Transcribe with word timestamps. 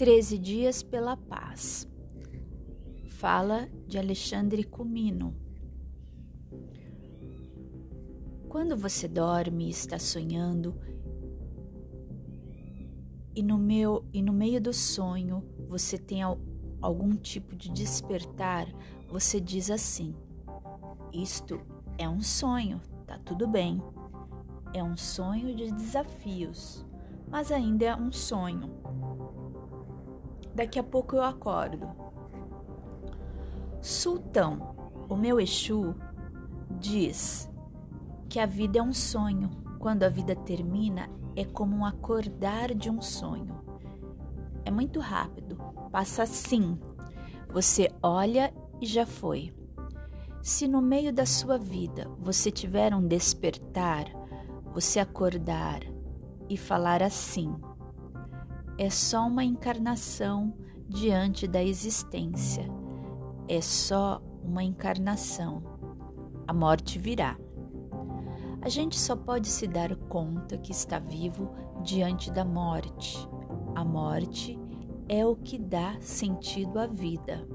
13 0.00 0.38
Dias 0.38 0.82
pela 0.82 1.14
Paz. 1.14 1.86
Fala 3.04 3.68
de 3.86 3.98
Alexandre 3.98 4.64
Comino. 4.64 5.36
Quando 8.48 8.78
você 8.78 9.06
dorme 9.06 9.66
e 9.66 9.68
está 9.68 9.98
sonhando, 9.98 10.74
e 13.36 13.42
no, 13.42 13.58
meu, 13.58 14.02
e 14.10 14.22
no 14.22 14.32
meio 14.32 14.58
do 14.58 14.72
sonho 14.72 15.44
você 15.68 15.98
tem 15.98 16.22
algum 16.80 17.14
tipo 17.14 17.54
de 17.54 17.70
despertar, 17.70 18.66
você 19.06 19.38
diz 19.38 19.70
assim: 19.70 20.14
Isto 21.12 21.60
é 21.98 22.08
um 22.08 22.22
sonho, 22.22 22.80
tá 23.06 23.18
tudo 23.18 23.46
bem. 23.46 23.82
É 24.72 24.82
um 24.82 24.96
sonho 24.96 25.54
de 25.54 25.70
desafios, 25.70 26.86
mas 27.28 27.52
ainda 27.52 27.84
é 27.84 27.94
um 27.94 28.10
sonho. 28.10 28.80
Daqui 30.54 30.78
a 30.78 30.82
pouco 30.82 31.16
eu 31.16 31.22
acordo. 31.22 31.88
Sultão, 33.80 34.74
o 35.08 35.16
meu 35.16 35.40
Exu, 35.40 35.94
diz 36.78 37.50
que 38.28 38.38
a 38.38 38.46
vida 38.46 38.78
é 38.78 38.82
um 38.82 38.92
sonho. 38.92 39.50
Quando 39.78 40.02
a 40.02 40.08
vida 40.08 40.36
termina, 40.36 41.08
é 41.34 41.44
como 41.44 41.76
um 41.76 41.84
acordar 41.84 42.74
de 42.74 42.90
um 42.90 43.00
sonho. 43.00 43.60
É 44.64 44.70
muito 44.70 45.00
rápido, 45.00 45.56
passa 45.90 46.24
assim. 46.24 46.78
Você 47.52 47.90
olha 48.02 48.52
e 48.80 48.86
já 48.86 49.06
foi. 49.06 49.54
Se 50.42 50.66
no 50.66 50.80
meio 50.80 51.12
da 51.12 51.26
sua 51.26 51.58
vida 51.58 52.10
você 52.18 52.50
tiver 52.50 52.94
um 52.94 53.06
despertar, 53.06 54.04
você 54.72 55.00
acordar 55.00 55.80
e 56.48 56.56
falar 56.56 57.02
assim: 57.02 57.54
é 58.80 58.88
só 58.88 59.26
uma 59.26 59.44
encarnação 59.44 60.54
diante 60.88 61.46
da 61.46 61.62
existência. 61.62 62.66
É 63.46 63.60
só 63.60 64.22
uma 64.42 64.64
encarnação. 64.64 65.62
A 66.48 66.54
morte 66.54 66.98
virá. 66.98 67.38
A 68.62 68.70
gente 68.70 68.98
só 68.98 69.14
pode 69.14 69.48
se 69.48 69.66
dar 69.66 69.94
conta 69.94 70.56
que 70.56 70.72
está 70.72 70.98
vivo 70.98 71.50
diante 71.82 72.30
da 72.30 72.42
morte. 72.42 73.18
A 73.74 73.84
morte 73.84 74.58
é 75.10 75.26
o 75.26 75.36
que 75.36 75.58
dá 75.58 76.00
sentido 76.00 76.78
à 76.78 76.86
vida. 76.86 77.46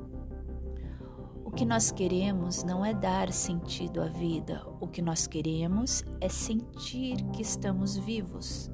O 1.43 1.49
que 1.49 1.65
nós 1.65 1.89
queremos 1.89 2.63
não 2.63 2.85
é 2.85 2.93
dar 2.93 3.33
sentido 3.33 3.99
à 3.99 4.05
vida, 4.05 4.63
o 4.79 4.87
que 4.87 5.01
nós 5.01 5.25
queremos 5.25 6.03
é 6.21 6.29
sentir 6.29 7.15
que 7.33 7.41
estamos 7.41 7.97
vivos. 7.97 8.69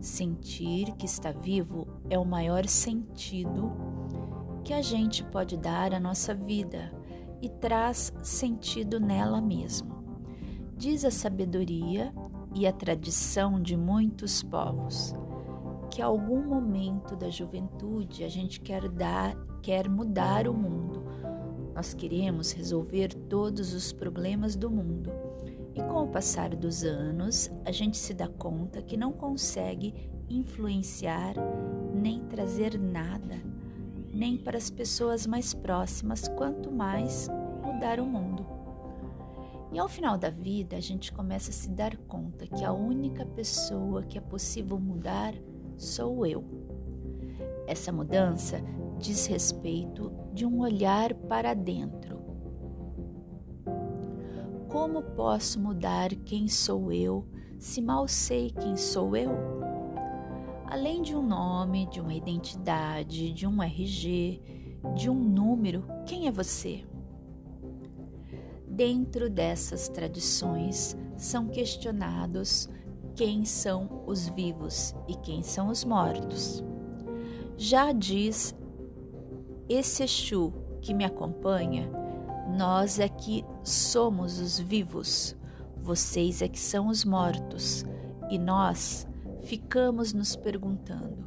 Sentir 0.00 0.92
que 0.92 1.04
está 1.04 1.30
vivo 1.30 1.86
é 2.08 2.18
o 2.18 2.24
maior 2.24 2.66
sentido 2.66 3.70
que 4.64 4.72
a 4.72 4.80
gente 4.80 5.22
pode 5.22 5.58
dar 5.58 5.92
à 5.92 6.00
nossa 6.00 6.34
vida 6.34 6.90
e 7.42 7.50
traz 7.50 8.10
sentido 8.22 8.98
nela 8.98 9.42
mesmo. 9.42 10.02
Diz 10.74 11.04
a 11.04 11.10
sabedoria 11.10 12.14
e 12.54 12.66
a 12.66 12.72
tradição 12.72 13.60
de 13.60 13.76
muitos 13.76 14.42
povos 14.42 15.14
que 15.90 16.00
algum 16.00 16.46
momento 16.46 17.14
da 17.14 17.28
juventude 17.28 18.24
a 18.24 18.28
gente 18.28 18.58
quer 18.58 18.88
dar, 18.88 19.36
quer 19.60 19.86
mudar 19.86 20.48
o 20.48 20.54
mundo. 20.54 21.04
Nós 21.74 21.92
queremos 21.92 22.52
resolver 22.52 23.12
todos 23.28 23.74
os 23.74 23.92
problemas 23.92 24.56
do 24.56 24.70
mundo 24.70 25.19
e 25.74 25.82
com 25.82 26.04
o 26.04 26.08
passar 26.08 26.54
dos 26.54 26.84
anos, 26.84 27.50
a 27.64 27.70
gente 27.70 27.96
se 27.96 28.12
dá 28.12 28.28
conta 28.28 28.82
que 28.82 28.96
não 28.96 29.12
consegue 29.12 29.94
influenciar 30.28 31.34
nem 31.94 32.20
trazer 32.26 32.78
nada, 32.78 33.36
nem 34.12 34.36
para 34.36 34.56
as 34.56 34.70
pessoas 34.70 35.26
mais 35.26 35.54
próximas, 35.54 36.28
quanto 36.28 36.70
mais 36.70 37.28
mudar 37.64 38.00
o 38.00 38.06
mundo. 38.06 38.46
E 39.72 39.78
ao 39.78 39.88
final 39.88 40.18
da 40.18 40.30
vida, 40.30 40.76
a 40.76 40.80
gente 40.80 41.12
começa 41.12 41.50
a 41.50 41.54
se 41.54 41.70
dar 41.70 41.96
conta 41.96 42.46
que 42.46 42.64
a 42.64 42.72
única 42.72 43.24
pessoa 43.24 44.02
que 44.02 44.18
é 44.18 44.20
possível 44.20 44.78
mudar 44.80 45.32
sou 45.76 46.26
eu. 46.26 46.44
Essa 47.68 47.92
mudança 47.92 48.60
diz 48.98 49.26
respeito 49.26 50.12
de 50.32 50.44
um 50.44 50.60
olhar 50.60 51.14
para 51.14 51.54
dentro 51.54 52.19
como 54.70 55.02
posso 55.02 55.58
mudar 55.58 56.14
quem 56.24 56.46
sou 56.46 56.92
eu 56.92 57.26
se 57.58 57.82
mal 57.82 58.06
sei 58.06 58.50
quem 58.50 58.76
sou 58.76 59.16
eu? 59.16 59.32
Além 60.64 61.02
de 61.02 61.14
um 61.14 61.26
nome, 61.26 61.86
de 61.86 62.00
uma 62.00 62.14
identidade, 62.14 63.32
de 63.32 63.46
um 63.46 63.60
RG, 63.60 64.40
de 64.94 65.10
um 65.10 65.14
número, 65.14 65.84
quem 66.06 66.28
é 66.28 66.30
você? 66.30 66.84
Dentro 68.66 69.28
dessas 69.28 69.88
tradições 69.88 70.96
são 71.16 71.48
questionados 71.48 72.68
quem 73.16 73.44
são 73.44 74.04
os 74.06 74.28
vivos 74.28 74.94
e 75.08 75.16
quem 75.16 75.42
são 75.42 75.68
os 75.68 75.84
mortos. 75.84 76.64
Já 77.56 77.90
diz 77.90 78.54
esse 79.68 80.04
Exu 80.04 80.52
que 80.80 80.94
me 80.94 81.04
acompanha 81.04 81.99
nós 82.56 82.98
é 82.98 83.08
que 83.08 83.44
somos 83.62 84.38
os 84.38 84.58
vivos, 84.58 85.36
vocês 85.76 86.42
é 86.42 86.48
que 86.48 86.58
são 86.58 86.88
os 86.88 87.04
mortos, 87.04 87.84
e 88.30 88.38
nós 88.38 89.06
ficamos 89.42 90.12
nos 90.12 90.36
perguntando: 90.36 91.26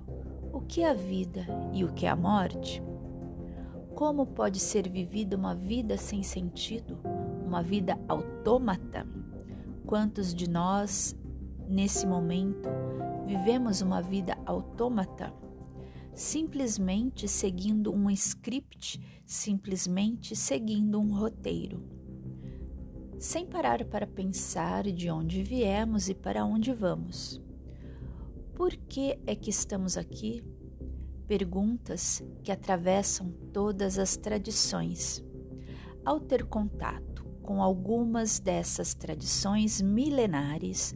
o 0.51 0.61
que 0.61 0.81
é 0.81 0.89
a 0.89 0.93
vida 0.93 1.45
e 1.71 1.83
o 1.83 1.91
que 1.93 2.05
é 2.05 2.09
a 2.09 2.15
morte? 2.15 2.83
Como 3.95 4.25
pode 4.25 4.59
ser 4.59 4.89
vivida 4.89 5.35
uma 5.35 5.55
vida 5.55 5.97
sem 5.97 6.23
sentido, 6.23 6.99
uma 7.45 7.61
vida 7.61 7.97
autômata? 8.07 9.07
Quantos 9.85 10.33
de 10.33 10.49
nós, 10.49 11.15
nesse 11.67 12.05
momento, 12.07 12.69
vivemos 13.25 13.81
uma 13.81 14.01
vida 14.01 14.37
autômata? 14.45 15.33
Simplesmente 16.15 17.27
seguindo 17.27 17.93
um 17.93 18.09
script, 18.11 19.01
simplesmente 19.25 20.35
seguindo 20.35 20.99
um 20.99 21.13
roteiro, 21.13 21.83
sem 23.17 23.45
parar 23.45 23.83
para 23.85 24.05
pensar 24.05 24.83
de 24.83 25.09
onde 25.09 25.43
viemos 25.43 26.09
e 26.09 26.13
para 26.13 26.45
onde 26.45 26.71
vamos. 26.73 27.41
Por 28.53 28.71
que 28.75 29.17
é 29.25 29.35
que 29.35 29.49
estamos 29.49 29.97
aqui? 29.97 30.43
Perguntas 31.27 32.21
que 32.43 32.51
atravessam 32.51 33.31
todas 33.51 33.97
as 33.97 34.15
tradições. 34.15 35.23
Ao 36.05 36.19
ter 36.19 36.45
contato 36.45 37.23
com 37.41 37.61
algumas 37.61 38.39
dessas 38.39 38.93
tradições 38.93 39.81
milenares, 39.81 40.95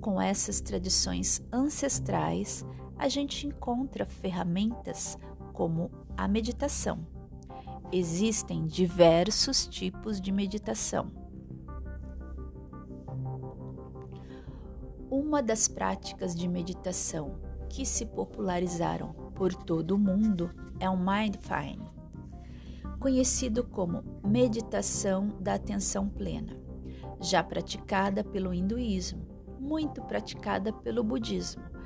com 0.00 0.20
essas 0.20 0.60
tradições 0.60 1.42
ancestrais, 1.52 2.64
a 2.98 3.08
gente 3.08 3.46
encontra 3.46 4.04
ferramentas 4.04 5.16
como 5.52 5.90
a 6.16 6.26
meditação. 6.26 7.06
Existem 7.92 8.66
diversos 8.66 9.66
tipos 9.66 10.20
de 10.20 10.32
meditação. 10.32 11.10
Uma 15.08 15.42
das 15.42 15.68
práticas 15.68 16.34
de 16.34 16.48
meditação 16.48 17.38
que 17.70 17.86
se 17.86 18.04
popularizaram 18.04 19.12
por 19.34 19.54
todo 19.54 19.92
o 19.92 19.98
mundo 19.98 20.50
é 20.80 20.90
o 20.90 20.96
Mindfulness, 20.96 21.88
conhecido 22.98 23.64
como 23.64 24.02
meditação 24.22 25.28
da 25.40 25.54
atenção 25.54 26.08
plena, 26.08 26.58
já 27.20 27.42
praticada 27.42 28.22
pelo 28.22 28.52
hinduísmo, 28.52 29.26
muito 29.58 30.02
praticada 30.02 30.72
pelo 30.72 31.02
budismo 31.02 31.77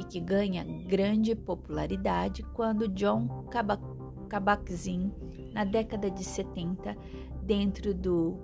e 0.00 0.04
que 0.04 0.18
ganha 0.18 0.64
grande 0.64 1.36
popularidade 1.36 2.42
quando 2.54 2.88
John 2.88 3.44
Kabat-Zinn, 4.30 5.12
na 5.52 5.62
década 5.62 6.10
de 6.10 6.24
70, 6.24 6.96
dentro 7.42 7.92
do 7.92 8.38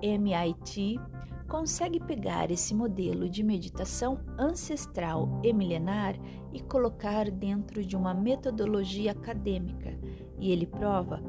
MIT, 0.00 1.00
consegue 1.48 1.98
pegar 1.98 2.52
esse 2.52 2.72
modelo 2.72 3.28
de 3.28 3.42
meditação 3.42 4.20
ancestral 4.38 5.40
e 5.42 5.52
milenar 5.52 6.14
e 6.52 6.60
colocar 6.60 7.30
dentro 7.32 7.84
de 7.84 7.96
uma 7.96 8.14
metodologia 8.14 9.10
acadêmica, 9.10 9.92
e 10.38 10.52
ele 10.52 10.66
prova 10.66 11.20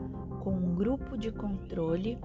com 0.43 0.51
um 0.51 0.75
grupo 0.75 1.17
de 1.17 1.31
controle 1.31 2.19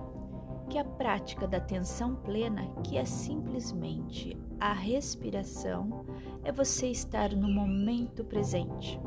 que 0.69 0.76
a 0.76 0.85
prática 0.85 1.46
da 1.46 1.56
atenção 1.56 2.14
plena, 2.17 2.67
que 2.82 2.99
é 2.99 3.05
simplesmente 3.06 4.37
a 4.62 4.73
respiração, 4.73 6.06
é 6.44 6.53
você 6.53 6.87
estar 6.87 7.35
no 7.35 7.50
momento 7.50 8.23
presente. 8.23 9.00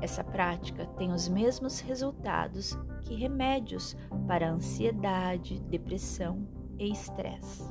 Essa 0.00 0.24
prática 0.24 0.86
tem 0.96 1.12
os 1.12 1.28
mesmos 1.28 1.80
resultados 1.80 2.78
que 3.02 3.14
remédios 3.14 3.94
para 4.26 4.50
ansiedade, 4.50 5.60
depressão 5.68 6.48
e 6.78 6.90
estresse. 6.90 7.62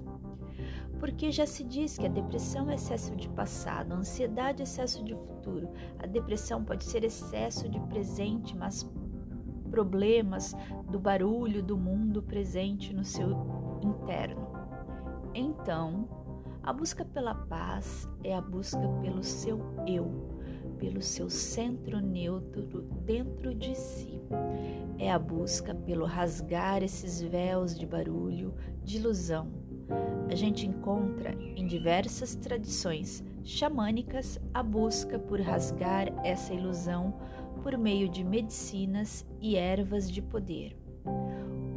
Porque 1.00 1.32
já 1.32 1.48
se 1.48 1.64
diz 1.64 1.98
que 1.98 2.06
a 2.06 2.10
depressão 2.10 2.70
é 2.70 2.76
excesso 2.76 3.16
de 3.16 3.28
passado, 3.30 3.92
a 3.92 3.98
ansiedade 3.98 4.62
é 4.62 4.64
excesso 4.64 5.04
de 5.04 5.16
futuro. 5.16 5.68
A 5.98 6.06
depressão 6.06 6.64
pode 6.64 6.84
ser 6.84 7.04
excesso 7.04 7.68
de 7.68 7.80
presente, 7.88 8.56
mas 8.56 8.88
problemas 9.72 10.56
do 10.92 11.00
barulho 11.00 11.64
do 11.64 11.76
mundo 11.76 12.22
presente 12.22 12.94
no 12.94 13.04
seu 13.04 13.32
interno. 13.82 14.48
Então, 15.34 16.19
a 16.70 16.72
busca 16.74 17.04
pela 17.04 17.34
paz 17.34 18.08
é 18.24 18.36
a 18.36 18.40
busca 18.40 18.88
pelo 19.02 19.24
seu 19.24 19.60
eu, 19.88 20.30
pelo 20.78 21.02
seu 21.02 21.28
centro 21.28 22.00
neutro 22.00 22.84
dentro 23.04 23.56
de 23.56 23.74
si. 23.74 24.22
É 25.00 25.12
a 25.12 25.18
busca 25.18 25.74
pelo 25.74 26.06
rasgar 26.06 26.84
esses 26.84 27.22
véus 27.22 27.76
de 27.76 27.88
barulho, 27.88 28.54
de 28.84 28.98
ilusão. 28.98 29.52
A 30.30 30.36
gente 30.36 30.68
encontra 30.68 31.34
em 31.56 31.66
diversas 31.66 32.36
tradições 32.36 33.24
xamânicas 33.44 34.40
a 34.54 34.62
busca 34.62 35.18
por 35.18 35.42
rasgar 35.42 36.08
essa 36.24 36.54
ilusão 36.54 37.16
por 37.64 37.76
meio 37.80 38.08
de 38.08 38.24
medicinas 38.24 39.26
e 39.42 39.56
ervas 39.56 40.08
de 40.08 40.22
poder. 40.22 40.78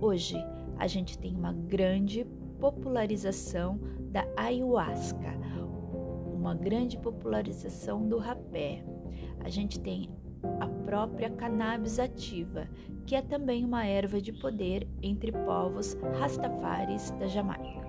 Hoje, 0.03 0.37
a 0.79 0.87
gente 0.87 1.19
tem 1.19 1.35
uma 1.35 1.55
grande 1.55 2.27
popularização 2.61 3.81
da 4.13 4.27
ayahuasca, 4.37 5.33
uma 6.33 6.55
grande 6.55 6.99
popularização 6.99 8.07
do 8.07 8.19
rapé. 8.19 8.85
A 9.41 9.49
gente 9.49 9.81
tem 9.81 10.11
a 10.61 10.67
própria 10.85 11.31
cannabis 11.31 11.99
ativa, 11.99 12.69
que 13.07 13.17
é 13.17 13.23
também 13.23 13.65
uma 13.65 13.87
erva 13.87 14.21
de 14.21 14.33
poder 14.33 14.87
entre 15.03 15.33
povos 15.33 15.95
rastafaris 16.19 17.11
da 17.13 17.27
Jamaica. 17.27 17.83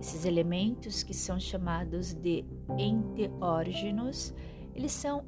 Esses 0.00 0.24
elementos, 0.24 1.02
que 1.02 1.12
são 1.12 1.38
chamados 1.38 2.14
de 2.14 2.44
enteógenos, 2.78 4.34
eles 4.74 4.92
são 4.92 5.24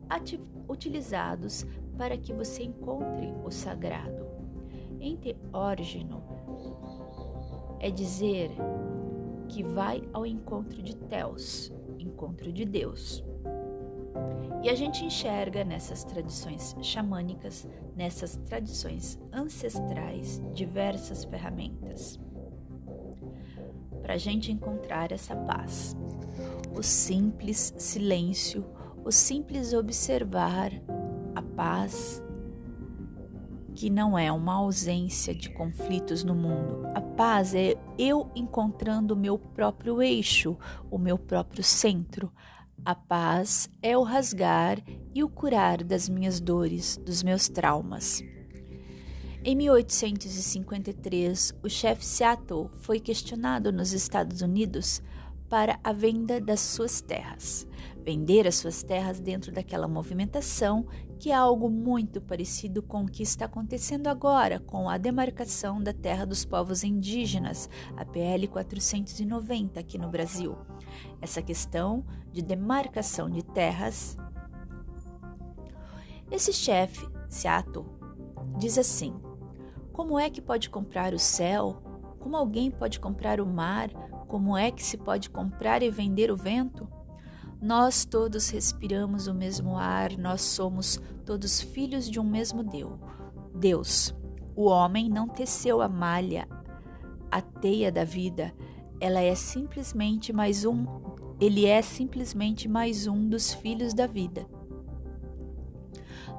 utilizados 0.67 1.67
para 1.99 2.17
que 2.17 2.33
você 2.33 2.63
encontre 2.63 3.31
o 3.45 3.51
sagrado. 3.51 4.27
Enteógeno 4.99 6.23
é 7.81 7.91
dizer 7.91 8.51
que 9.49 9.63
vai 9.63 10.03
ao 10.13 10.27
encontro 10.27 10.83
de 10.83 10.97
Teos, 10.97 11.73
encontro 11.99 12.53
de 12.53 12.65
Deus. 12.65 13.25
E 14.63 14.69
a 14.71 14.75
gente 14.75 15.05
enxerga 15.05 15.65
nessas 15.65 16.05
tradições 16.05 16.77
xamânicas, 16.81 17.67
nessas 17.97 18.37
tradições 18.47 19.19
ancestrais, 19.33 20.41
diversas 20.53 21.25
ferramentas 21.25 22.21
para 24.03 24.15
a 24.15 24.19
gente 24.19 24.53
encontrar 24.53 25.13
essa 25.13 25.35
paz. 25.35 25.97
O 26.77 26.83
simples 26.83 27.73
silêncio, 27.79 28.65
o 29.05 29.13
simples 29.13 29.73
observar 29.73 30.73
a 31.35 31.41
paz 31.41 32.23
que 33.75 33.89
não 33.91 34.19
é 34.19 34.31
uma 34.31 34.55
ausência 34.55 35.35
de 35.35 35.51
conflitos 35.51 36.23
no 36.23 36.35
mundo. 36.35 36.87
A 36.95 37.01
paz 37.01 37.55
é 37.55 37.75
eu 37.99 38.31
encontrando 38.35 39.15
o 39.15 39.17
meu 39.17 39.39
próprio 39.39 40.03
eixo, 40.03 40.57
o 40.91 40.99
meu 40.99 41.19
próprio 41.19 41.65
centro. 41.65 42.33
A 42.85 42.95
paz 42.95 43.71
é 43.81 43.97
o 43.97 44.03
rasgar 44.03 44.83
e 45.15 45.23
o 45.23 45.29
curar 45.29 45.85
das 45.85 46.09
minhas 46.09 46.41
dores, 46.41 46.97
dos 46.97 47.23
meus 47.23 47.49
traumas. 47.49 48.23
Em 49.45 49.57
1853, 49.57 51.53
o 51.63 51.69
chefe 51.69 52.05
Seattle 52.05 52.71
foi 52.81 53.01
questionado 53.01 53.73
nos 53.73 53.93
Estados 53.93 54.41
Unidos 54.41 55.03
para 55.49 55.79
a 55.85 55.93
venda 55.93 56.41
das 56.41 56.61
suas 56.61 57.01
terras. 57.01 57.67
Vender 58.05 58.47
as 58.47 58.55
suas 58.55 58.83
terras 58.83 59.21
dentro 59.21 59.53
daquela 59.53 59.87
movimentação, 59.87 60.87
que 61.23 61.31
é 61.31 61.35
algo 61.35 61.71
muito 61.71 62.21
parecido 62.21 62.83
com 62.83 63.05
o 63.05 63.09
que 63.09 63.23
está 63.23 63.45
acontecendo 63.45 64.09
agora 64.09 64.59
com 64.59 64.91
a 64.91 64.99
demarcação 64.99 65.81
da 65.81 65.93
terra 65.93 66.27
dos 66.27 66.45
povos 66.45 66.83
indígenas, 66.83 67.71
a 67.97 68.05
PL 68.05 68.49
490 68.49 69.79
aqui 69.79 69.97
no 69.99 70.09
Brasil. 70.09 70.59
Essa 71.21 71.41
questão 71.41 72.05
de 72.33 72.43
demarcação 72.43 73.31
de 73.31 73.41
terras. 73.41 74.17
Esse 76.29 76.53
chefe, 76.53 77.09
Seattle, 77.29 77.87
diz 78.59 78.77
assim: 78.77 79.15
como 79.93 80.19
é 80.19 80.29
que 80.29 80.43
pode 80.43 80.69
comprar 80.69 81.15
o 81.15 81.21
céu? 81.21 81.81
Como 82.19 82.37
alguém 82.37 82.69
pode 82.69 82.99
comprar 82.99 83.41
o 83.41 83.47
mar? 83.47 83.91
Como 84.27 84.57
é 84.57 84.73
que 84.73 84.83
se 84.83 84.97
pode 84.97 85.31
comprar 85.31 85.85
e 85.85 85.91
vender 85.91 86.33
o 86.33 86.37
vento? 86.37 86.89
Nós 87.63 88.05
todos 88.05 88.51
respiramos 88.51 89.29
o 89.29 89.35
mesmo 89.35 89.77
ar, 89.77 90.19
nós 90.19 90.41
somos 90.41 91.01
todos 91.25 91.61
filhos 91.61 92.11
de 92.11 92.19
um 92.19 92.25
mesmo 92.25 92.65
Deus. 92.65 92.99
Deus. 93.55 94.15
O 94.57 94.65
homem 94.65 95.09
não 95.09 95.29
teceu 95.29 95.81
a 95.81 95.89
malha, 95.89 96.49
a 97.31 97.41
teia 97.41 97.93
da 97.93 98.03
vida, 98.03 98.53
ela 99.01 99.21
é 99.21 99.37
simplesmente 99.37 100.33
mais 100.33 100.65
um, 100.65 100.85
ele 101.41 101.65
é 101.65 101.81
simplesmente 101.83 102.69
mais 102.69 103.07
um 103.07 103.29
dos 103.29 103.55
filhos 103.55 103.95
da 103.95 104.09
vida. 104.09 104.45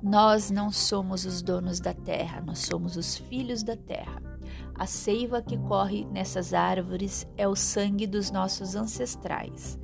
Nós 0.04 0.52
não 0.52 0.70
somos 0.70 1.26
os 1.26 1.42
donos 1.42 1.80
da 1.80 1.94
terra, 1.94 2.42
nós 2.42 2.60
somos 2.60 2.98
os 2.98 3.16
filhos 3.16 3.64
da 3.64 3.78
terra. 3.78 4.33
A 4.76 4.86
seiva 4.88 5.42
que 5.42 5.58
corre 5.58 6.06
nessas 6.06 6.54
árvores 6.54 7.28
é 7.38 7.48
o 7.48 7.56
sangue 7.56 8.08
dos 8.08 8.32
nossos 8.32 8.76
ancestrais. 8.76 9.80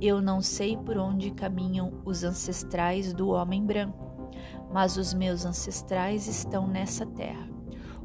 Eu 0.00 0.20
não 0.20 0.40
sei 0.40 0.76
por 0.76 0.96
onde 0.96 1.32
caminham 1.32 2.00
os 2.04 2.22
ancestrais 2.22 3.12
do 3.12 3.30
homem 3.30 3.64
branco, 3.64 4.30
mas 4.72 4.96
os 4.96 5.12
meus 5.12 5.44
ancestrais 5.44 6.28
estão 6.28 6.68
nessa 6.68 7.04
terra. 7.04 7.48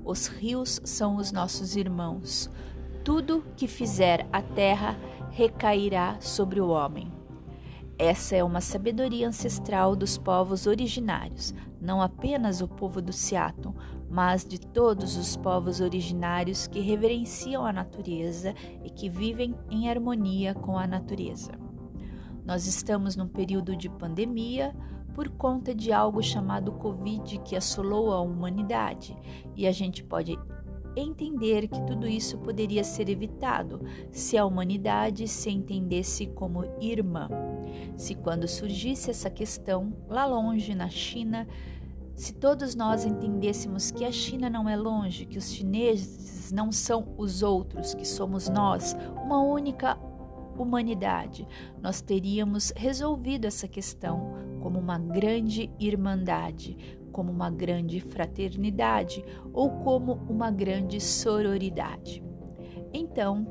Os 0.03 0.25
rios 0.25 0.81
são 0.83 1.17
os 1.17 1.31
nossos 1.31 1.75
irmãos. 1.75 2.49
Tudo 3.03 3.45
que 3.55 3.67
fizer 3.67 4.27
a 4.33 4.41
terra 4.41 4.97
recairá 5.29 6.17
sobre 6.19 6.59
o 6.59 6.69
homem. 6.69 7.11
Essa 7.97 8.35
é 8.35 8.43
uma 8.43 8.59
sabedoria 8.59 9.27
ancestral 9.27 9.95
dos 9.95 10.17
povos 10.17 10.65
originários, 10.65 11.53
não 11.79 12.01
apenas 12.01 12.59
o 12.59 12.67
povo 12.67 13.01
do 13.01 13.13
Seattle, 13.13 13.75
mas 14.13 14.45
de 14.45 14.59
todos 14.59 15.17
os 15.17 15.35
povos 15.35 15.81
originários 15.81 16.67
que 16.67 16.79
reverenciam 16.79 17.65
a 17.65 17.73
natureza 17.73 18.53
e 18.83 18.89
que 18.91 19.09
vivem 19.09 19.55
em 19.71 19.89
harmonia 19.89 20.53
com 20.53 20.77
a 20.77 20.85
natureza. 20.85 21.53
Nós 22.45 22.67
estamos 22.67 23.15
num 23.15 23.27
período 23.27 23.75
de 23.75 23.89
pandemia 23.89 24.75
por 25.15 25.29
conta 25.29 25.73
de 25.73 25.91
algo 25.91 26.21
chamado 26.21 26.73
Covid 26.73 27.39
que 27.39 27.55
assolou 27.55 28.13
a 28.13 28.21
humanidade, 28.21 29.17
e 29.55 29.65
a 29.65 29.71
gente 29.71 30.03
pode 30.03 30.37
entender 30.95 31.67
que 31.67 31.81
tudo 31.81 32.07
isso 32.07 32.37
poderia 32.37 32.83
ser 32.83 33.09
evitado 33.09 33.81
se 34.11 34.37
a 34.37 34.45
humanidade 34.45 35.27
se 35.27 35.49
entendesse 35.49 36.27
como 36.27 36.65
irmã. 36.79 37.29
Se 37.97 38.13
quando 38.13 38.47
surgisse 38.47 39.09
essa 39.09 39.31
questão 39.31 39.91
lá 40.07 40.23
longe 40.23 40.75
na 40.75 40.89
China, 40.89 41.47
se 42.23 42.31
todos 42.31 42.73
nós 42.73 43.03
entendêssemos 43.03 43.91
que 43.91 44.05
a 44.05 44.11
China 44.11 44.49
não 44.49 44.69
é 44.69 44.77
longe, 44.77 45.25
que 45.25 45.37
os 45.37 45.51
chineses 45.51 46.53
não 46.53 46.71
são 46.71 47.13
os 47.17 47.43
outros, 47.43 47.93
que 47.93 48.07
somos 48.07 48.47
nós, 48.47 48.95
uma 49.25 49.43
única 49.43 49.97
humanidade, 50.57 51.45
nós 51.81 52.01
teríamos 52.01 52.71
resolvido 52.77 53.43
essa 53.43 53.67
questão 53.67 54.35
como 54.61 54.79
uma 54.79 54.97
grande 54.97 55.69
irmandade, 55.77 56.77
como 57.11 57.29
uma 57.29 57.49
grande 57.49 57.99
fraternidade 57.99 59.21
ou 59.51 59.69
como 59.69 60.13
uma 60.29 60.49
grande 60.49 61.01
sororidade. 61.01 62.23
Então, 62.93 63.45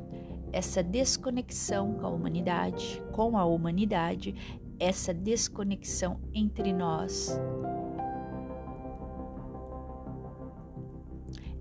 essa 0.51 0.83
desconexão 0.83 1.93
com 1.93 2.07
a 2.07 2.11
humanidade, 2.11 3.03
com 3.13 3.37
a 3.37 3.45
humanidade, 3.45 4.35
essa 4.81 5.13
desconexão 5.13 6.19
entre 6.33 6.73
nós 6.73 7.39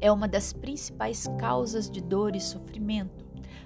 é 0.01 0.12
uma 0.12 0.27
das 0.27 0.51
principais 0.51 1.27
causas 1.39 1.89
de 1.89 2.01
dor 2.01 2.36
e 2.36 2.41
sofrimento. 2.41 3.24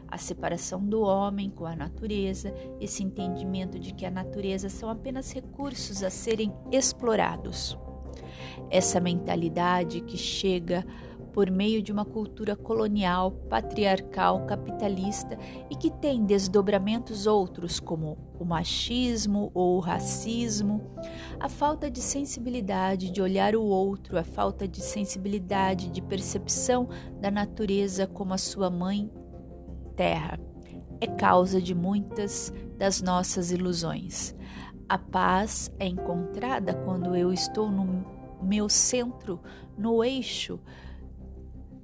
A 0.08 0.18
separação 0.18 0.86
do 0.86 1.02
homem 1.02 1.50
com 1.50 1.66
a 1.66 1.76
natureza, 1.76 2.54
esse 2.80 3.02
entendimento 3.02 3.80
de 3.80 3.94
que 3.94 4.06
a 4.06 4.12
natureza 4.12 4.70
são 4.70 4.90
apenas 4.90 5.32
recursos 5.32 6.04
a 6.04 6.10
serem 6.10 6.54
explorados. 6.72 7.78
Essa 8.70 9.00
mentalidade 9.00 10.02
que 10.02 10.18
chega 10.18 10.86
por 11.36 11.52
meio 11.52 11.82
de 11.82 11.92
uma 11.92 12.06
cultura 12.06 12.56
colonial, 12.56 13.30
patriarcal, 13.50 14.46
capitalista 14.46 15.38
e 15.70 15.76
que 15.76 15.92
tem 15.92 16.24
desdobramentos 16.24 17.28
outros, 17.28 17.78
como 17.78 18.18
o 18.40 18.46
machismo 18.46 19.52
ou 19.54 19.76
o 19.76 19.82
racismo, 19.82 20.82
a 21.38 21.50
falta 21.50 21.92
de 21.92 22.00
sensibilidade 22.00 23.12
de 23.12 23.22
olhar 23.22 23.54
o 23.54 23.64
outro, 23.64 24.18
a 24.18 24.24
falta 24.24 24.66
de 24.66 24.80
sensibilidade 24.80 25.90
de 25.90 26.02
percepção 26.02 26.88
da 27.20 27.30
natureza 27.30 28.08
como 28.08 28.34
a 28.34 28.38
sua 28.38 28.70
mãe 28.70 29.12
terra. 29.94 30.40
é 31.02 31.08
causa 31.08 31.62
de 31.62 31.76
muitas 31.76 32.54
das 32.78 33.02
nossas 33.02 33.52
ilusões. 33.52 34.34
A 34.88 34.98
paz 34.98 35.70
é 35.80 35.86
encontrada 35.86 36.74
quando 36.74 37.14
eu 37.14 37.34
estou 37.34 37.70
no 37.70 38.06
meu 38.42 38.70
centro, 38.70 39.42
no 39.78 40.02
eixo, 40.02 40.60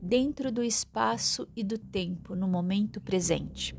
dentro 0.02 0.52
do 0.52 0.64
espaço 0.64 1.48
e 1.56 1.64
do 1.64 1.78
tempo, 1.78 2.36
no 2.36 2.48
momento 2.48 3.00
presente. 3.00 3.76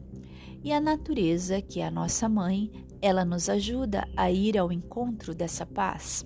E 0.62 0.72
a 0.72 0.80
natureza, 0.80 1.60
que 1.60 1.80
é 1.80 1.86
a 1.86 1.90
nossa 1.90 2.28
mãe, 2.28 2.70
ela 3.00 3.24
nos 3.24 3.48
ajuda 3.48 4.06
a 4.16 4.30
ir 4.30 4.56
ao 4.56 4.70
encontro 4.70 5.34
dessa 5.34 5.66
paz. 5.66 6.24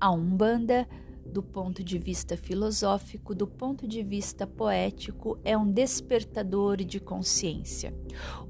A 0.00 0.10
Umbanda 0.10 0.88
do 1.32 1.42
ponto 1.42 1.84
de 1.84 1.98
vista 1.98 2.36
filosófico, 2.36 3.34
do 3.34 3.46
ponto 3.46 3.86
de 3.86 4.02
vista 4.02 4.46
poético, 4.46 5.38
é 5.44 5.56
um 5.56 5.70
despertador 5.70 6.78
de 6.78 6.98
consciência. 6.98 7.94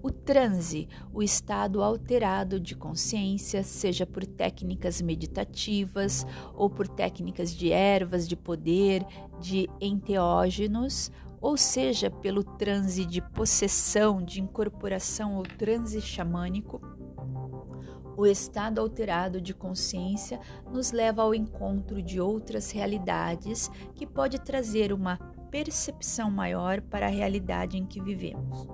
O 0.03 0.11
transe, 0.11 0.89
o 1.13 1.23
estado 1.23 1.83
alterado 1.83 2.61
de 2.61 2.77
consciência, 2.77 3.63
seja 3.63 4.07
por 4.07 4.25
técnicas 4.25 5.01
meditativas 5.01 6.25
ou 6.55 6.71
por 6.71 6.87
técnicas 6.87 7.55
de 7.55 7.73
ervas 7.73 8.29
de 8.29 8.37
poder, 8.37 9.05
de 9.41 9.69
enteógenos, 9.81 11.11
ou 11.41 11.57
seja, 11.57 12.11
pelo 12.11 12.43
transe 12.43 13.05
de 13.05 13.21
possessão, 13.21 14.23
de 14.23 14.41
incorporação 14.41 15.37
ou 15.37 15.43
transe 15.43 16.01
xamânico, 16.01 16.81
o 18.19 18.27
estado 18.27 18.81
alterado 18.81 19.41
de 19.41 19.55
consciência 19.55 20.41
nos 20.73 20.91
leva 20.91 21.23
ao 21.23 21.33
encontro 21.33 22.03
de 22.03 22.21
outras 22.21 22.73
realidades 22.73 23.71
que 23.95 24.05
pode 24.05 24.41
trazer 24.41 24.93
uma 24.93 25.17
percepção 25.53 26.29
maior 26.29 26.81
para 26.81 27.07
a 27.07 27.11
realidade 27.11 27.79
em 27.79 27.87
que 27.87 28.03
vivemos. 28.03 28.67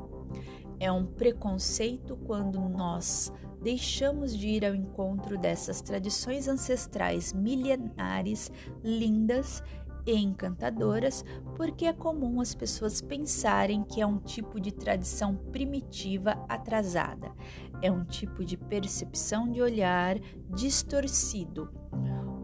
É 0.80 0.90
um 0.90 1.04
preconceito 1.04 2.16
quando 2.26 2.58
nós 2.58 3.30
deixamos 3.60 4.34
de 4.34 4.48
ir 4.48 4.64
ao 4.64 4.74
encontro 4.74 5.36
dessas 5.36 5.82
tradições 5.82 6.48
ancestrais 6.48 7.34
milenares, 7.34 8.50
lindas 8.82 9.62
e 10.06 10.14
encantadoras, 10.14 11.24
porque 11.56 11.86
é 11.86 11.92
comum 11.92 12.40
as 12.40 12.54
pessoas 12.54 13.00
pensarem 13.00 13.82
que 13.82 14.00
é 14.00 14.06
um 14.06 14.18
tipo 14.18 14.60
de 14.60 14.72
tradição 14.72 15.34
primitiva 15.34 16.32
atrasada, 16.48 17.32
é 17.80 17.90
um 17.90 18.04
tipo 18.04 18.44
de 18.44 18.56
percepção 18.56 19.50
de 19.50 19.60
olhar 19.62 20.18
distorcido. 20.54 21.70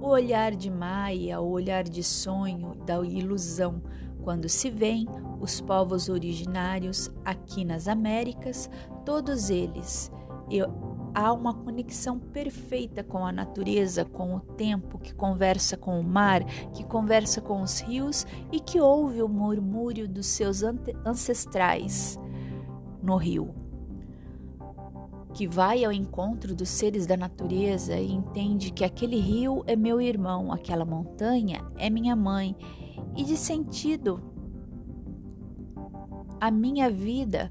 O 0.01 0.09
olhar 0.09 0.57
de 0.57 0.71
Maia, 0.71 1.41
o 1.41 1.51
olhar 1.51 1.85
de 1.85 2.03
sonho, 2.03 2.75
da 2.87 3.05
ilusão, 3.05 3.83
quando 4.23 4.49
se 4.49 4.71
vêem 4.71 5.07
os 5.41 5.61
povos 5.61 6.09
originários 6.09 7.11
aqui 7.25 7.65
nas 7.65 7.89
Américas, 7.89 8.71
todos 9.05 9.51
eles. 9.51 10.11
Eu, 10.51 10.90
há 11.15 11.33
uma 11.33 11.55
conexão 11.55 12.19
perfeita 12.19 13.03
com 13.03 13.25
a 13.25 13.33
natureza, 13.33 14.05
com 14.05 14.37
o 14.37 14.41
tempo, 14.41 14.99
que 14.99 15.15
conversa 15.15 15.77
com 15.77 15.99
o 16.01 16.05
mar, 16.05 16.45
que 16.73 16.85
conversa 16.85 17.41
com 17.41 17.63
os 17.63 17.81
rios 17.81 18.27
e 18.53 18.61
que 18.61 18.81
ouve 18.81 19.23
o 19.23 19.29
murmúrio 19.29 20.09
dos 20.09 20.27
seus 20.27 20.63
ancestrais 21.05 22.19
no 23.03 23.17
rio. 23.17 23.55
Que 25.33 25.47
vai 25.47 25.85
ao 25.85 25.93
encontro 25.93 26.55
dos 26.55 26.69
seres 26.69 27.07
da 27.07 27.17
natureza 27.17 27.97
e 27.97 28.13
entende 28.13 28.73
que 28.73 28.85
aquele 28.85 29.19
rio 29.21 29.63
é 29.67 29.77
meu 29.77 30.01
irmão, 30.01 30.53
aquela 30.53 30.85
montanha 30.85 31.65
é 31.77 31.89
minha 31.89 32.17
mãe, 32.17 32.57
e 33.17 33.25
de 33.25 33.37
sentido, 33.37 34.21
a 36.41 36.51
minha 36.51 36.91
vida 36.91 37.51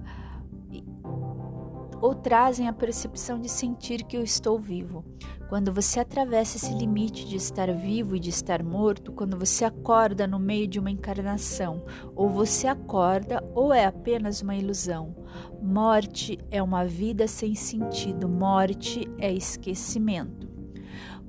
ou 2.01 2.15
trazem 2.15 2.67
a 2.67 2.73
percepção 2.73 3.39
de 3.39 3.49
sentir 3.49 4.03
que 4.03 4.17
eu 4.17 4.23
estou 4.23 4.57
vivo. 4.59 5.03
Quando 5.49 5.73
você 5.73 5.99
atravessa 5.99 6.57
esse 6.57 6.73
limite 6.73 7.25
de 7.25 7.35
estar 7.35 7.73
vivo 7.73 8.15
e 8.15 8.19
de 8.19 8.29
estar 8.29 8.63
morto, 8.63 9.11
quando 9.11 9.37
você 9.37 9.65
acorda 9.65 10.27
no 10.27 10.37
meio 10.37 10.67
de 10.67 10.79
uma 10.79 10.91
encarnação, 10.91 11.83
ou 12.15 12.29
você 12.29 12.67
acorda 12.67 13.43
ou 13.55 13.73
é 13.73 13.85
apenas 13.85 14.41
uma 14.41 14.55
ilusão. 14.55 15.15
Morte 15.61 16.37
é 16.51 16.61
uma 16.61 16.85
vida 16.85 17.27
sem 17.27 17.55
sentido, 17.55 18.29
morte 18.29 19.09
é 19.17 19.33
esquecimento. 19.33 20.47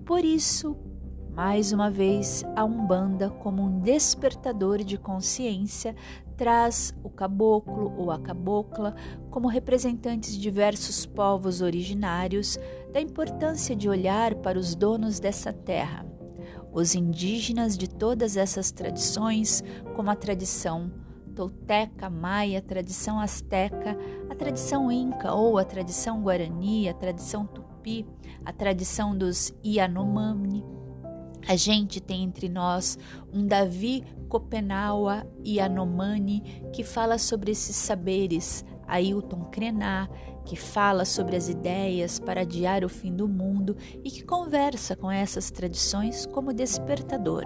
Por 0.05 0.25
isso, 0.25 0.77
mais 1.35 1.73
uma 1.73 1.91
vez, 1.91 2.45
a 2.57 2.65
Umbanda, 2.65 3.31
como 3.31 3.63
um 3.63 3.81
despertador 3.81 4.85
de 4.85 4.99
consciência, 4.99 5.95
traz 6.41 6.95
o 7.05 7.11
caboclo 7.11 7.93
ou 7.99 8.11
a 8.11 8.19
cabocla 8.19 8.95
como 9.31 9.47
representantes 9.47 10.33
de 10.33 10.41
diversos 10.41 11.05
povos 11.05 11.61
originários 11.61 12.59
da 12.95 12.99
importância 12.99 13.77
de 13.77 13.91
olhar 13.91 14.35
para 14.37 14.59
os 14.59 14.75
donos 14.75 15.21
dessa 15.21 15.53
terra, 15.53 16.07
os 16.73 16.95
indígenas 16.95 17.77
de 17.77 17.91
todas 17.91 18.39
essas 18.39 18.73
tradições, 18.73 19.63
como 19.95 20.11
a 20.11 20.17
tradição 20.17 20.91
tolteca, 21.37 22.09
maia, 22.09 22.61
a 22.61 22.63
tradição 22.63 23.21
asteca, 23.21 23.95
a 24.31 24.35
tradição 24.35 24.91
inca 24.91 25.35
ou 25.35 25.59
a 25.59 25.65
tradição 25.65 26.23
guarani, 26.23 26.89
a 26.89 26.95
tradição 26.95 27.45
tupi, 27.45 28.07
a 28.47 28.51
tradição 28.51 29.15
dos 29.15 29.53
Yanomami. 29.63 30.80
A 31.47 31.57
gente 31.57 32.01
tem 32.01 32.23
entre 32.23 32.49
nós 32.49 32.99
um 33.33 33.47
Davi 33.47 34.05
Copenaua 34.29 35.27
e 35.45 35.59
Anomani, 35.61 36.41
que 36.73 36.85
fala 36.85 37.19
sobre 37.19 37.51
esses 37.51 37.75
saberes, 37.75 38.65
Ailton 38.87 39.45
Krenar, 39.51 40.09
que 40.45 40.57
fala 40.57 41.05
sobre 41.05 41.37
as 41.37 41.49
ideias 41.49 42.19
para 42.19 42.43
adiar 42.43 42.85
o 42.85 42.89
fim 42.89 43.15
do 43.15 43.29
mundo 43.29 43.77
e 44.05 44.11
que 44.11 44.25
conversa 44.25 44.97
com 44.97 45.11
essas 45.11 45.51
tradições 45.51 46.27
como 46.27 46.53
despertador. 46.53 47.45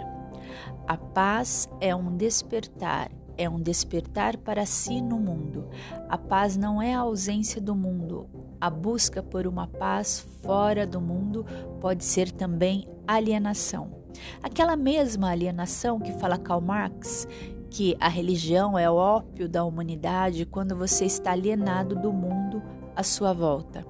A 0.86 0.96
paz 0.96 1.68
é 1.80 1.94
um 1.94 2.16
despertar, 2.16 3.10
é 3.36 3.48
um 3.48 3.60
despertar 3.60 4.36
para 4.36 4.64
si 4.66 5.00
no 5.00 5.18
mundo. 5.18 5.68
A 6.08 6.16
paz 6.16 6.56
não 6.56 6.80
é 6.80 6.94
a 6.94 7.00
ausência 7.00 7.60
do 7.60 7.74
mundo. 7.74 8.28
A 8.60 8.70
busca 8.70 9.22
por 9.22 9.46
uma 9.46 9.66
paz 9.66 10.20
fora 10.42 10.86
do 10.86 11.00
mundo 11.00 11.44
pode 11.80 12.04
ser 12.04 12.30
também 12.30 12.86
alienação. 13.06 14.04
Aquela 14.42 14.76
mesma 14.76 15.30
alienação 15.30 15.98
que 15.98 16.12
fala 16.12 16.38
Karl 16.38 16.60
Marx, 16.60 17.26
que 17.70 17.96
a 17.98 18.08
religião 18.08 18.78
é 18.78 18.88
o 18.88 18.94
ópio 18.94 19.48
da 19.48 19.64
humanidade 19.64 20.46
quando 20.46 20.76
você 20.76 21.04
está 21.04 21.32
alienado 21.32 21.96
do 21.96 22.12
mundo 22.12 22.62
à 22.94 23.02
sua 23.02 23.32
volta. 23.32 23.84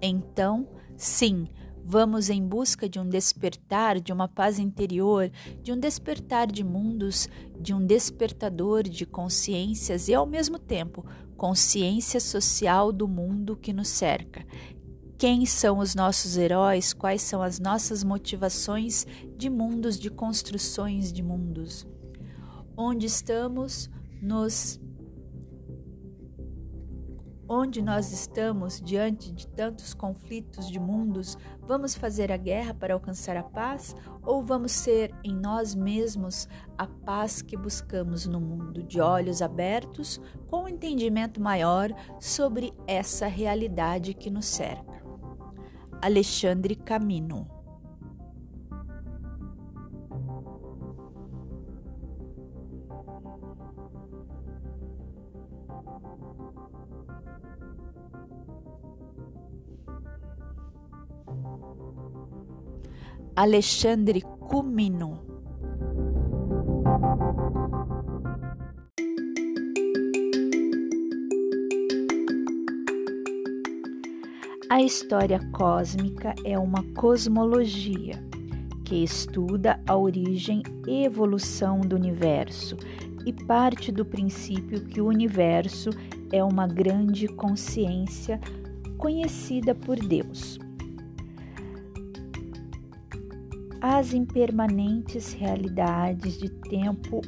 Então, 0.00 0.66
sim, 0.96 1.46
vamos 1.84 2.30
em 2.30 2.46
busca 2.46 2.88
de 2.88 2.98
um 2.98 3.08
despertar, 3.08 4.00
de 4.00 4.12
uma 4.12 4.28
paz 4.28 4.58
interior, 4.58 5.30
de 5.62 5.72
um 5.72 5.78
despertar 5.78 6.46
de 6.46 6.64
mundos, 6.64 7.28
de 7.60 7.74
um 7.74 7.84
despertador 7.84 8.82
de 8.82 9.04
consciências 9.06 10.08
e, 10.08 10.14
ao 10.14 10.26
mesmo 10.26 10.58
tempo, 10.58 11.04
consciência 11.36 12.20
social 12.20 12.92
do 12.92 13.08
mundo 13.08 13.56
que 13.56 13.72
nos 13.72 13.88
cerca, 13.88 14.44
quem 15.20 15.44
são 15.44 15.80
os 15.80 15.94
nossos 15.94 16.38
heróis? 16.38 16.94
Quais 16.94 17.20
são 17.20 17.42
as 17.42 17.58
nossas 17.58 18.02
motivações 18.02 19.06
de 19.36 19.50
mundos, 19.50 19.98
de 19.98 20.08
construções 20.08 21.12
de 21.12 21.22
mundos? 21.22 21.86
Onde 22.74 23.04
estamos 23.04 23.90
nos 24.22 24.80
onde 27.52 27.82
nós 27.82 28.12
estamos 28.12 28.80
diante 28.80 29.32
de 29.32 29.44
tantos 29.44 29.92
conflitos 29.92 30.70
de 30.70 30.78
mundos, 30.78 31.36
vamos 31.60 31.96
fazer 31.96 32.30
a 32.30 32.36
guerra 32.36 32.72
para 32.72 32.94
alcançar 32.94 33.36
a 33.36 33.42
paz 33.42 33.92
ou 34.22 34.40
vamos 34.40 34.70
ser 34.70 35.12
em 35.24 35.34
nós 35.34 35.74
mesmos 35.74 36.48
a 36.78 36.86
paz 36.86 37.42
que 37.42 37.56
buscamos 37.56 38.24
no 38.24 38.40
mundo, 38.40 38.84
de 38.84 39.00
olhos 39.00 39.42
abertos, 39.42 40.20
com 40.46 40.62
um 40.62 40.68
entendimento 40.68 41.42
maior 41.42 41.90
sobre 42.20 42.72
essa 42.86 43.26
realidade 43.26 44.14
que 44.14 44.30
nos 44.30 44.46
cerca? 44.46 45.02
Alexandre 46.00 46.76
Camino. 46.76 47.59
Alexandre 63.36 64.20
Cumino. 64.20 65.20
A 74.68 74.82
história 74.82 75.40
cósmica 75.52 76.34
é 76.44 76.58
uma 76.58 76.82
cosmologia 76.94 78.22
que 78.84 78.96
estuda 78.96 79.80
a 79.86 79.96
origem 79.96 80.62
e 80.86 81.04
evolução 81.04 81.80
do 81.80 81.94
universo 81.94 82.76
e 83.24 83.32
parte 83.32 83.92
do 83.92 84.04
princípio 84.04 84.84
que 84.84 85.00
o 85.00 85.06
universo 85.06 85.90
é 86.32 86.42
uma 86.42 86.66
grande 86.66 87.28
consciência 87.28 88.40
conhecida 88.98 89.74
por 89.74 89.96
Deus. 89.96 90.58
As 93.82 94.12
impermanentes 94.12 95.32
realidades 95.32 96.36
de 96.36 96.50
tempo 96.50 97.22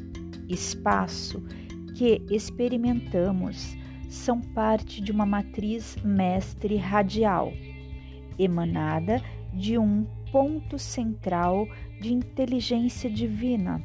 e 0.46 0.52
espaço 0.52 1.42
que 1.96 2.20
experimentamos 2.30 3.74
são 4.06 4.38
parte 4.38 5.00
de 5.00 5.10
uma 5.10 5.24
matriz 5.24 5.96
mestre 6.04 6.76
radial, 6.76 7.50
emanada 8.38 9.22
de 9.50 9.78
um 9.78 10.04
ponto 10.30 10.78
central 10.78 11.66
de 11.98 12.12
inteligência 12.12 13.08
divina. 13.08 13.82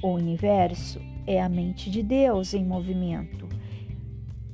O 0.00 0.12
universo 0.12 1.00
é 1.26 1.42
a 1.42 1.48
mente 1.48 1.90
de 1.90 2.04
Deus 2.04 2.54
em 2.54 2.64
movimento, 2.64 3.48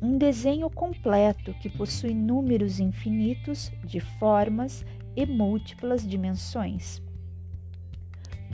um 0.01 0.17
desenho 0.17 0.71
completo 0.71 1.53
que 1.61 1.69
possui 1.69 2.15
números 2.15 2.81
infinitos 2.81 3.71
de 3.85 4.01
formas 4.01 4.87
e 5.17 5.27
múltiplas 5.27 6.07
dimensões. 6.07 7.03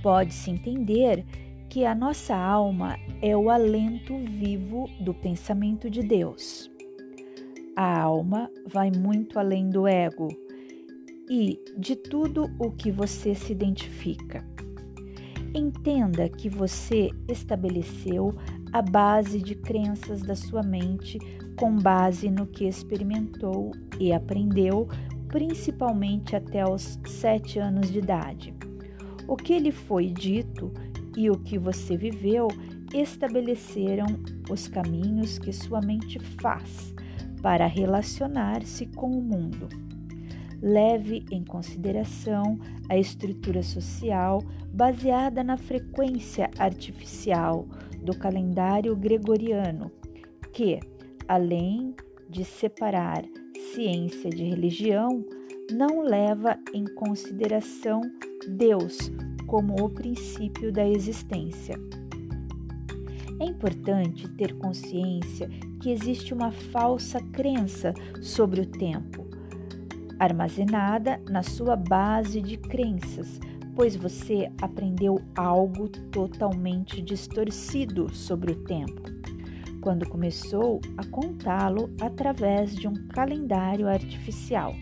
Pode-se 0.03 0.51
entender 0.51 1.25
que 1.69 1.85
a 1.85 1.95
nossa 1.95 2.35
alma 2.35 2.97
é 3.23 3.37
o 3.37 3.51
alento 3.51 4.17
vivo 4.19 4.89
do 5.01 5.15
pensamento 5.15 5.89
de 5.89 6.03
Deus. 6.03 6.71
A 7.77 8.01
alma 8.01 8.51
vai 8.67 8.91
muito 8.91 9.39
além 9.39 9.71
do 9.71 9.87
ego 9.87 10.29
e 11.31 11.59
de 11.79 11.95
tudo 11.95 12.51
o 12.59 12.73
que 12.73 12.91
você 12.91 13.35
se 13.35 13.53
identifica. 13.53 14.45
Entenda 15.55 16.29
que 16.29 16.49
você 16.49 17.11
estabeleceu 17.29 18.35
a 18.73 18.83
base 18.83 19.41
de 19.41 19.55
crenças 19.55 20.23
da 20.23 20.35
sua 20.35 20.63
mente 20.63 21.19
com 21.59 21.77
base 21.77 22.31
no 22.31 22.47
que 22.47 22.65
experimentou 22.67 23.73
e 23.99 24.13
aprendeu, 24.13 24.89
principalmente 25.31 26.35
até 26.37 26.69
os 26.69 26.99
sete 27.07 27.59
anos 27.59 27.91
de 27.91 27.99
idade. 27.99 28.55
O 29.27 29.37
que 29.37 29.59
lhe 29.59 29.73
foi 29.73 30.09
dito 30.09 30.73
e 31.17 31.31
o 31.31 31.39
que 31.39 31.59
você 31.59 31.97
viveu 31.97 32.49
estabeleceram 32.93 34.07
os 34.51 34.67
caminhos 34.67 35.39
que 35.39 35.53
sua 35.53 35.81
mente 35.81 36.19
faz 36.19 36.93
para 37.41 37.67
relacionar-se 37.67 38.87
com 38.87 39.11
o 39.11 39.23
mundo. 39.23 39.69
Leve 40.61 41.25
em 41.31 41.45
consideração 41.45 42.59
a 42.89 42.99
estrutura 42.99 43.63
social 43.63 44.43
baseada 44.73 45.43
na 45.43 45.57
frequência 45.57 46.51
artificial 46.59 47.67
do 48.03 48.17
calendário 48.17 48.95
gregoriano, 48.97 49.91
que, 50.53 50.81
além 51.29 51.95
de 52.29 52.45
separar 52.45 53.25
ciência 53.75 54.31
de 54.31 54.45
religião, 54.45 55.25
não 55.71 56.03
leva 56.03 56.59
em 56.75 56.85
consideração 56.85 58.01
Deus 58.49 59.11
como 59.47 59.85
o 59.85 59.89
princípio 59.91 60.73
da 60.73 60.87
existência. 60.87 61.77
É 63.39 63.45
importante 63.45 64.29
ter 64.31 64.55
consciência 64.59 65.49
que 65.81 65.91
existe 65.91 66.35
uma 66.35 66.51
falsa 66.51 67.21
crença 67.33 67.95
sobre 68.21 68.61
o 68.61 68.67
tempo, 68.67 69.27
armazenada 70.19 71.21
na 71.29 71.43
sua 71.43 71.77
base 71.77 72.41
de 72.43 72.57
crenças, 72.57 73.41
pois 73.75 73.97
você 73.97 74.51
aprendeu 74.61 75.21
algo 75.35 75.89
totalmente 75.89 77.01
distorcido 77.01 78.15
sobre 78.15 78.53
o 78.53 78.57
tempo, 78.57 79.03
quando 79.81 80.09
começou 80.09 80.81
a 80.97 81.05
contá-lo 81.05 81.91
através 82.01 82.75
de 82.75 82.87
um 82.87 83.09
calendário 83.09 83.89
artificial, 83.89 84.75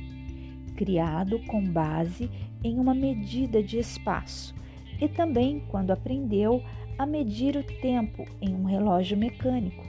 criado 0.77 1.39
com 1.47 1.63
base 1.65 2.31
em 2.63 2.79
uma 2.79 2.95
medida 2.95 3.63
de 3.63 3.79
espaço, 3.79 4.55
e 5.01 5.09
também 5.09 5.65
quando 5.69 5.93
aprendeu 5.93 6.63
a 6.99 7.07
medir 7.07 7.57
o 7.57 7.63
tempo 7.63 8.25
em 8.41 8.55
um 8.55 8.65
relógio 8.65 9.17
mecânico. 9.17 9.87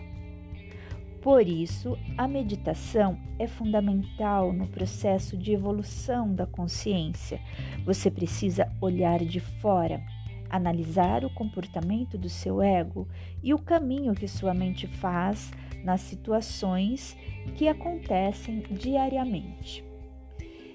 Por 1.22 1.46
isso, 1.48 1.98
a 2.18 2.28
meditação 2.28 3.18
é 3.38 3.46
fundamental 3.46 4.54
no 4.54 4.68
processo 4.68 5.36
de 5.36 5.52
evolução 5.52 6.34
da 6.34 6.46
consciência. 6.46 7.42
Você 7.84 8.10
precisa 8.10 8.72
olhar 8.80 9.20
de 9.20 9.40
fora, 9.40 10.02
analisar 10.50 11.24
o 11.24 11.30
comportamento 11.30 12.18
do 12.18 12.30
seu 12.30 12.62
ego 12.62 13.08
e 13.44 13.54
o 13.54 13.60
caminho 13.60 14.16
que 14.16 14.28
sua 14.28 14.54
mente 14.54 14.88
faz 14.88 15.52
nas 15.84 16.02
situações 16.02 17.16
que 17.56 17.68
acontecem 17.68 18.64
diariamente. 18.72 19.84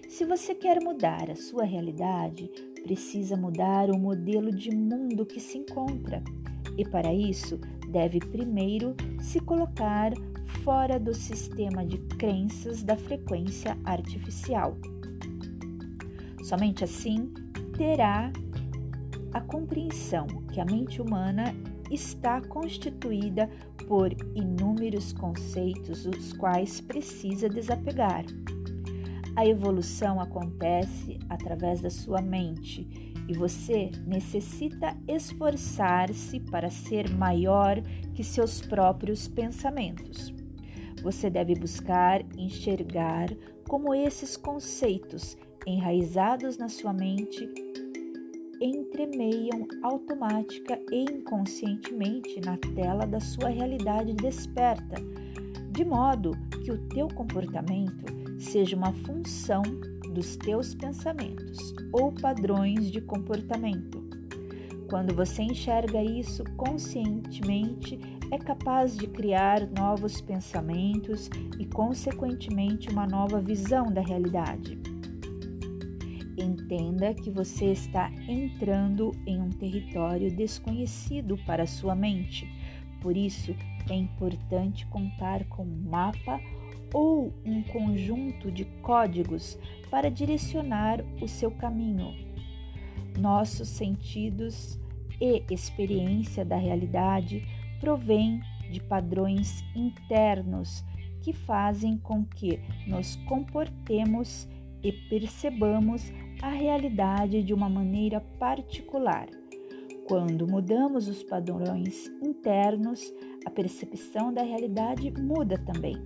Se 0.08 0.24
você 0.24 0.54
quer 0.54 0.82
mudar 0.82 1.30
a 1.30 1.36
sua 1.36 1.64
realidade, 1.64 2.48
precisa 2.84 3.36
mudar 3.36 3.90
o 3.90 3.98
modelo 3.98 4.54
de 4.54 4.70
mundo 4.74 5.26
que 5.26 5.40
se 5.40 5.58
encontra. 5.58 6.22
E 6.76 6.84
para 6.84 7.12
isso, 7.12 7.58
deve 7.90 8.20
primeiro 8.20 8.94
se 9.20 9.40
colocar 9.40 10.12
fora 10.62 10.98
do 10.98 11.14
sistema 11.14 11.84
de 11.84 11.98
crenças 11.98 12.82
da 12.82 12.96
frequência 12.96 13.76
artificial. 13.84 14.76
Somente 16.44 16.84
assim 16.84 17.32
terá 17.76 18.32
a 19.34 19.40
compreensão 19.40 20.28
que 20.52 20.60
a 20.60 20.64
mente 20.64 21.02
humana 21.02 21.54
está 21.90 22.40
constituída 22.40 23.50
por 23.88 24.12
inúmeros 24.34 25.12
conceitos, 25.12 26.06
os 26.06 26.32
quais 26.32 26.80
precisa 26.80 27.48
desapegar. 27.48 28.24
A 29.36 29.44
evolução 29.44 30.20
acontece 30.20 31.18
através 31.28 31.80
da 31.80 31.90
sua 31.90 32.22
mente 32.22 33.12
e 33.28 33.34
você 33.34 33.90
necessita 34.06 34.96
esforçar-se 35.08 36.38
para 36.38 36.70
ser 36.70 37.10
maior 37.10 37.82
que 38.14 38.22
seus 38.22 38.60
próprios 38.60 39.26
pensamentos. 39.26 40.32
Você 41.02 41.28
deve 41.28 41.56
buscar 41.56 42.22
enxergar 42.38 43.28
como 43.68 43.92
esses 43.92 44.36
conceitos 44.36 45.36
enraizados 45.66 46.56
na 46.56 46.68
sua 46.68 46.92
mente 46.92 47.63
entremeiam 48.64 49.68
automática 49.82 50.80
e 50.90 51.02
inconscientemente 51.02 52.40
na 52.40 52.56
tela 52.56 53.06
da 53.06 53.20
sua 53.20 53.50
realidade 53.50 54.14
desperta, 54.14 54.96
de 55.70 55.84
modo 55.84 56.32
que 56.64 56.72
o 56.72 56.78
teu 56.88 57.08
comportamento 57.08 58.04
seja 58.38 58.74
uma 58.74 58.92
função 58.92 59.62
dos 60.14 60.36
teus 60.36 60.74
pensamentos 60.74 61.74
ou 61.92 62.10
padrões 62.10 62.90
de 62.90 63.02
comportamento. 63.02 64.02
Quando 64.88 65.14
você 65.14 65.42
enxerga 65.42 66.02
isso 66.02 66.42
conscientemente, 66.56 67.98
é 68.30 68.38
capaz 68.38 68.96
de 68.96 69.06
criar 69.06 69.68
novos 69.70 70.22
pensamentos 70.22 71.28
e, 71.58 71.66
consequentemente, 71.66 72.88
uma 72.88 73.06
nova 73.06 73.40
visão 73.40 73.92
da 73.92 74.00
realidade. 74.00 74.93
Entenda 76.74 77.14
que 77.14 77.30
você 77.30 77.66
está 77.66 78.10
entrando 78.26 79.12
em 79.24 79.40
um 79.40 79.48
território 79.48 80.28
desconhecido 80.34 81.38
para 81.46 81.68
sua 81.68 81.94
mente. 81.94 82.48
Por 83.00 83.16
isso, 83.16 83.54
é 83.88 83.94
importante 83.94 84.84
contar 84.86 85.44
com 85.44 85.62
um 85.62 85.88
mapa 85.88 86.40
ou 86.92 87.32
um 87.44 87.62
conjunto 87.62 88.50
de 88.50 88.64
códigos 88.82 89.56
para 89.88 90.10
direcionar 90.10 91.00
o 91.22 91.28
seu 91.28 91.48
caminho. 91.48 92.12
Nossos 93.16 93.68
sentidos 93.68 94.76
e 95.20 95.44
experiência 95.48 96.44
da 96.44 96.56
realidade 96.56 97.46
provém 97.78 98.40
de 98.68 98.80
padrões 98.80 99.62
internos 99.76 100.84
que 101.22 101.32
fazem 101.32 101.98
com 101.98 102.24
que 102.24 102.58
nos 102.88 103.14
comportemos 103.26 104.48
e 104.82 104.90
percebamos 104.92 106.12
a 106.44 106.50
realidade 106.50 107.42
de 107.42 107.54
uma 107.54 107.70
maneira 107.70 108.20
particular. 108.38 109.26
Quando 110.06 110.46
mudamos 110.46 111.08
os 111.08 111.22
padrões 111.22 112.06
internos, 112.22 113.00
a 113.46 113.50
percepção 113.50 114.30
da 114.30 114.42
realidade 114.42 115.10
muda 115.18 115.56
também. 115.56 115.96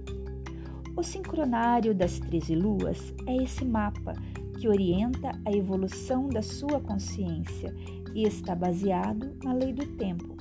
O 0.96 1.03
sincronário 1.03 1.92
das 1.92 2.20
13 2.20 2.55
luas 2.55 3.12
é 3.27 3.37
esse 3.42 3.64
mapa 3.64 4.14
que 4.61 4.68
orienta 4.68 5.33
a 5.44 5.51
evolução 5.51 6.29
da 6.29 6.40
sua 6.40 6.81
consciência 6.81 7.74
e 8.14 8.22
está 8.22 8.55
baseado 8.55 9.37
na 9.42 9.53
lei 9.53 9.72
do 9.72 9.87
tempo. 9.96 10.37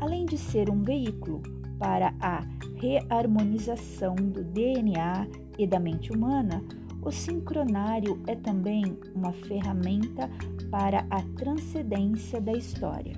Além 0.00 0.24
de 0.24 0.38
ser 0.38 0.70
um 0.70 0.82
veículo 0.82 1.42
para 1.78 2.14
a 2.18 2.40
reharmonização 2.76 4.14
do 4.14 4.42
DNA 4.42 5.28
e 5.58 5.66
da 5.66 5.78
mente 5.78 6.12
humana, 6.12 6.64
o 7.08 7.10
sincronário 7.10 8.22
é 8.26 8.36
também 8.36 8.84
uma 9.14 9.32
ferramenta 9.32 10.28
para 10.70 11.06
a 11.08 11.22
transcendência 11.38 12.38
da 12.38 12.52
história. 12.52 13.14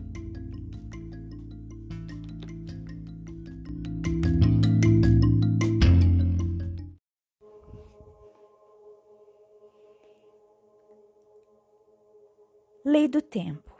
Lei 12.84 13.08
do 13.08 13.20
tempo. 13.20 13.74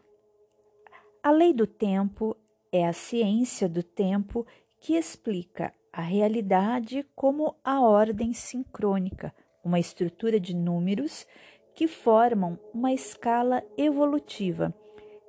A 1.23 1.31
lei 1.31 1.55
do 1.55 1.69
tempo 1.69 2.37
é 2.73 2.85
a 2.85 2.93
ciência 2.93 3.69
do 3.69 3.85
tempo 3.85 4.45
que 4.81 4.97
explica 4.97 5.73
a 5.93 6.03
realidade 6.03 7.07
como 7.15 7.55
a 7.63 7.81
ordem 7.81 8.33
sincrônica 8.33 9.33
uma 9.63 9.79
estrutura 9.79 10.41
de 10.41 10.55
números 10.55 11.27
que 11.75 11.87
formam 11.87 12.59
uma 12.73 12.93
escala 12.93 13.63
evolutiva 13.77 14.75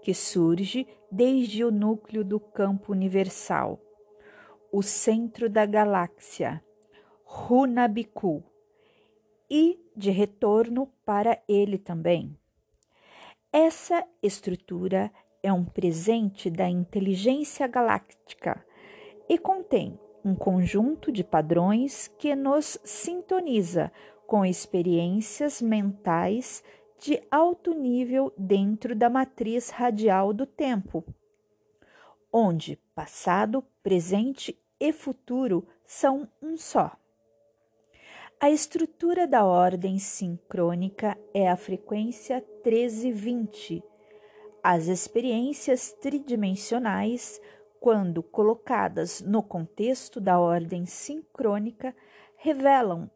que 0.01 0.13
surge 0.13 0.87
desde 1.11 1.63
o 1.63 1.71
núcleo 1.71 2.23
do 2.23 2.39
campo 2.39 2.91
universal, 2.91 3.79
o 4.71 4.81
centro 4.81 5.49
da 5.49 5.65
galáxia, 5.65 6.63
Runabiku, 7.23 8.43
e 9.49 9.79
de 9.95 10.09
retorno 10.09 10.87
para 11.05 11.41
ele 11.47 11.77
também. 11.77 12.37
Essa 13.51 14.05
estrutura 14.23 15.11
é 15.43 15.51
um 15.51 15.65
presente 15.65 16.49
da 16.49 16.69
inteligência 16.69 17.67
galáctica 17.67 18.65
e 19.27 19.37
contém 19.37 19.99
um 20.23 20.35
conjunto 20.35 21.11
de 21.11 21.23
padrões 21.23 22.07
que 22.17 22.33
nos 22.33 22.79
sintoniza 22.83 23.91
com 24.31 24.45
experiências 24.45 25.61
mentais 25.61 26.63
de 26.97 27.21
alto 27.29 27.73
nível 27.73 28.33
dentro 28.37 28.95
da 28.95 29.09
matriz 29.09 29.69
radial 29.69 30.31
do 30.31 30.45
tempo, 30.45 31.03
onde 32.31 32.79
passado, 32.95 33.61
presente 33.83 34.57
e 34.79 34.93
futuro 34.93 35.67
são 35.85 36.29
um 36.41 36.55
só. 36.55 36.95
A 38.39 38.49
estrutura 38.49 39.27
da 39.27 39.43
ordem 39.43 39.99
sincrônica 39.99 41.17
é 41.33 41.49
a 41.49 41.57
frequência 41.57 42.37
1320. 42.63 43.83
As 44.63 44.87
experiências 44.87 45.91
tridimensionais, 45.91 47.41
quando 47.81 48.23
colocadas 48.23 49.19
no 49.19 49.43
contexto 49.43 50.21
da 50.21 50.39
ordem 50.39 50.85
sincrônica, 50.85 51.93
revelam 52.37 53.11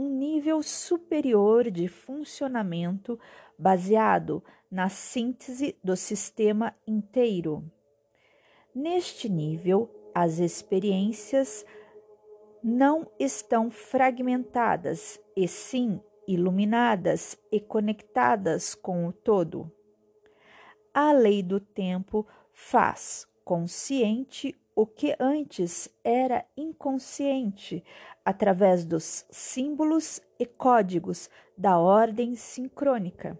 um 0.00 0.08
nível 0.08 0.62
superior 0.62 1.70
de 1.70 1.86
funcionamento 1.86 3.20
baseado 3.58 4.42
na 4.70 4.88
síntese 4.88 5.76
do 5.84 5.94
sistema 5.94 6.74
inteiro. 6.86 7.70
Neste 8.74 9.28
nível, 9.28 9.90
as 10.14 10.38
experiências 10.38 11.66
não 12.64 13.10
estão 13.18 13.70
fragmentadas, 13.70 15.20
e 15.36 15.46
sim 15.46 16.00
iluminadas 16.26 17.36
e 17.52 17.60
conectadas 17.60 18.74
com 18.74 19.06
o 19.06 19.12
todo. 19.12 19.70
A 20.94 21.12
lei 21.12 21.42
do 21.42 21.60
tempo 21.60 22.26
faz 22.52 23.26
consciente 23.44 24.58
o 24.80 24.86
que 24.86 25.14
antes 25.20 25.90
era 26.02 26.42
inconsciente 26.56 27.84
através 28.24 28.82
dos 28.82 29.26
símbolos 29.30 30.22
e 30.38 30.46
códigos 30.46 31.28
da 31.54 31.78
ordem 31.78 32.34
sincrônica. 32.34 33.38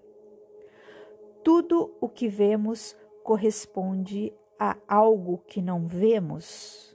Tudo 1.43 1.97
o 1.99 2.11
que 2.11 2.29
vemos 2.29 2.95
corresponde 3.25 4.35
a 4.59 4.77
algo 4.87 5.39
que 5.47 5.63
não 5.63 5.87
vemos. 5.87 6.95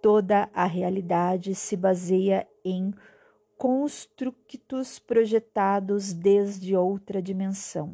Toda 0.00 0.48
a 0.54 0.64
realidade 0.64 1.54
se 1.54 1.76
baseia 1.76 2.48
em 2.64 2.94
constructos 3.58 4.98
projetados 4.98 6.14
desde 6.14 6.74
outra 6.74 7.20
dimensão. 7.20 7.92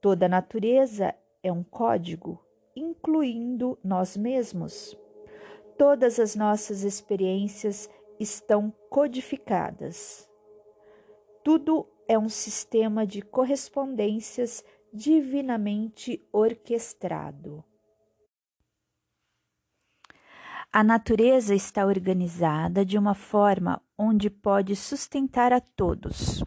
Toda 0.00 0.24
a 0.24 0.30
natureza 0.30 1.14
é 1.42 1.52
um 1.52 1.62
código, 1.62 2.42
incluindo 2.76 3.78
nós 3.82 4.16
mesmos. 4.16 4.96
Todas 5.78 6.18
as 6.18 6.34
nossas 6.34 6.82
experiências 6.82 7.88
estão 8.18 8.72
codificadas. 8.88 10.28
Tudo 11.42 11.86
é 12.06 12.18
um 12.18 12.28
sistema 12.28 13.06
de 13.06 13.22
correspondências 13.22 14.64
divinamente 14.92 16.24
orquestrado. 16.32 17.64
A 20.72 20.82
natureza 20.82 21.54
está 21.54 21.86
organizada 21.86 22.84
de 22.84 22.98
uma 22.98 23.14
forma 23.14 23.80
onde 23.96 24.28
pode 24.28 24.74
sustentar 24.74 25.52
a 25.52 25.60
todos. 25.60 26.42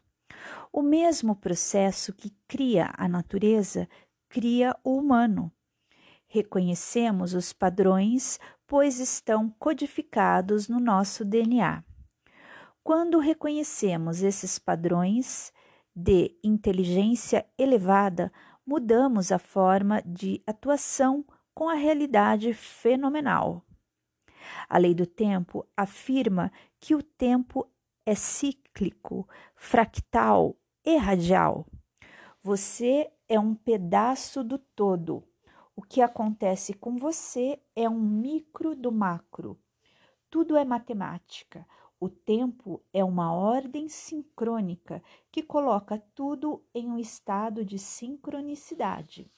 O 0.72 0.82
mesmo 0.82 1.36
processo 1.36 2.14
que 2.14 2.30
cria 2.48 2.94
a 2.98 3.08
natureza 3.08 3.88
cria 4.28 4.76
o 4.84 4.98
humano. 4.98 5.52
Reconhecemos 6.38 7.34
os 7.34 7.52
padrões, 7.52 8.40
pois 8.68 9.00
estão 9.00 9.50
codificados 9.58 10.70
no 10.70 10.80
nosso 10.80 11.26
DNA. 11.26 11.84
Quando 12.84 13.18
reconhecemos 13.18 14.22
esses 14.22 14.60
padrões 14.60 15.52
de 15.96 16.38
inteligência 16.44 17.44
elevada, 17.58 18.32
mudamos 18.64 19.32
a 19.32 19.40
forma 19.40 20.00
de 20.06 20.44
atuação 20.46 21.26
com 21.56 21.70
a 21.70 21.74
realidade 21.74 22.54
fenomenal. 22.54 23.66
A 24.70 24.78
lei 24.78 24.94
do 24.94 25.08
tempo 25.08 25.66
afirma 25.76 26.52
que 26.80 26.94
o 26.94 27.02
tempo 27.02 27.68
é 28.06 28.14
cíclico, 28.14 29.28
fractal 29.56 30.56
e 30.86 30.98
radial. 30.98 31.66
Você 32.44 33.12
é 33.28 33.40
um 33.40 33.56
pedaço 33.56 34.44
do 34.44 34.60
todo. 34.60 35.27
O 35.78 35.84
que 35.84 36.02
acontece 36.02 36.74
com 36.74 36.98
você 36.98 37.62
é 37.76 37.88
um 37.88 38.00
micro 38.00 38.76
do 38.76 38.92
macro. 38.92 39.60
Tudo 40.28 40.58
é 40.58 40.66
matemática. 40.66 41.68
O 42.00 42.10
tempo 42.10 42.84
é 42.92 43.04
uma 43.04 43.32
ordem 43.32 43.88
sincrônica 43.88 45.04
que 45.32 45.44
coloca 45.44 46.04
tudo 46.16 46.66
em 46.74 46.90
um 46.90 46.98
estado 46.98 47.64
de 47.64 47.78
sincronicidade. 47.78 49.32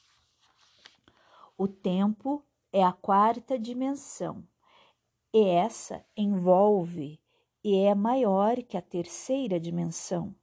O 1.58 1.68
tempo 1.68 2.42
é 2.72 2.82
a 2.82 2.92
quarta 2.92 3.58
dimensão 3.58 4.42
e 5.34 5.44
essa 5.44 6.02
envolve 6.16 7.20
e 7.62 7.76
é 7.84 7.94
maior 7.94 8.62
que 8.62 8.78
a 8.78 8.82
terceira 8.82 9.60
dimensão. 9.60 10.34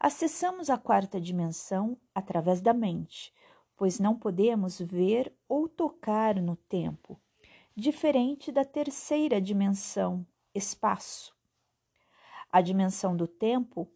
Acessamos 0.00 0.68
a 0.68 0.76
quarta 0.76 1.20
dimensão 1.20 1.96
através 2.12 2.60
da 2.60 2.74
mente, 2.74 3.32
pois 3.76 3.98
não 3.98 4.16
podemos 4.16 4.80
ver 4.80 5.32
ou 5.48 5.68
tocar 5.68 6.40
no 6.40 6.56
tempo, 6.56 7.20
diferente 7.74 8.50
da 8.50 8.64
terceira 8.64 9.40
dimensão, 9.40 10.26
espaço. 10.54 11.36
A 12.50 12.60
dimensão 12.60 13.16
do 13.16 13.28
tempo, 13.28 13.88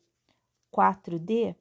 4D, 0.73 1.57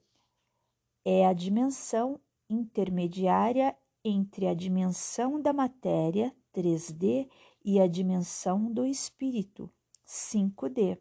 é 1.05 1.25
a 1.25 1.33
dimensão 1.33 2.19
intermediária 2.49 3.75
entre 4.03 4.47
a 4.47 4.53
dimensão 4.53 5.41
da 5.41 5.53
matéria, 5.53 6.35
3D, 6.53 7.29
e 7.63 7.79
a 7.79 7.87
dimensão 7.87 8.71
do 8.71 8.85
espírito, 8.85 9.69
5D. 10.05 10.97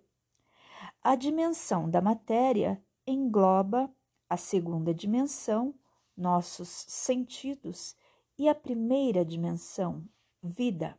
A 1.03 1.15
dimensão 1.15 1.89
da 1.89 2.01
matéria 2.01 2.83
engloba 3.07 3.91
a 4.29 4.37
segunda 4.37 4.93
dimensão, 4.93 5.75
nossos 6.19 6.69
sentidos, 6.69 7.97
e 8.37 8.49
a 8.49 8.55
primeira 8.55 9.25
dimensão, 9.25 10.05
vida. 10.43 10.99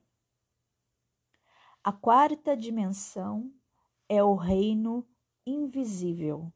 A 1.84 1.92
quarta 1.92 2.58
dimensão 2.58 3.54
é 4.10 4.24
o 4.24 4.36
reino 4.36 5.08
invisível 5.46 6.52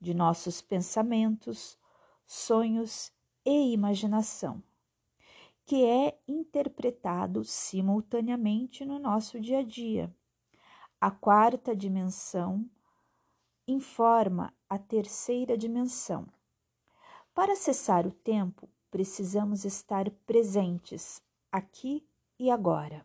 de 0.00 0.14
nossos 0.14 0.62
pensamentos, 0.62 1.78
sonhos 2.24 3.12
e 3.44 3.72
imaginação 3.72 4.62
que 5.66 5.84
é 5.84 6.16
interpretado 6.28 7.44
simultaneamente 7.44 8.84
no 8.84 9.00
nosso 9.00 9.40
dia 9.40 9.58
a 9.58 9.62
dia. 9.64 10.14
A 11.00 11.10
quarta 11.10 11.74
dimensão 11.74 12.64
informa 13.66 14.54
a 14.70 14.78
terceira 14.78 15.58
dimensão. 15.58 16.28
Para 17.36 17.52
acessar 17.52 18.06
o 18.06 18.10
tempo, 18.10 18.66
precisamos 18.90 19.66
estar 19.66 20.10
presentes 20.26 21.20
aqui 21.52 22.02
e 22.38 22.50
agora. 22.50 23.04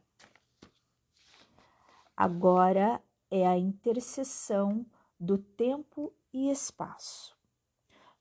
Agora 2.15 3.03
é 3.29 3.45
a 3.45 3.57
interseção 3.57 4.85
do 5.19 5.37
tempo 5.37 6.13
e 6.31 6.49
espaço. 6.49 7.35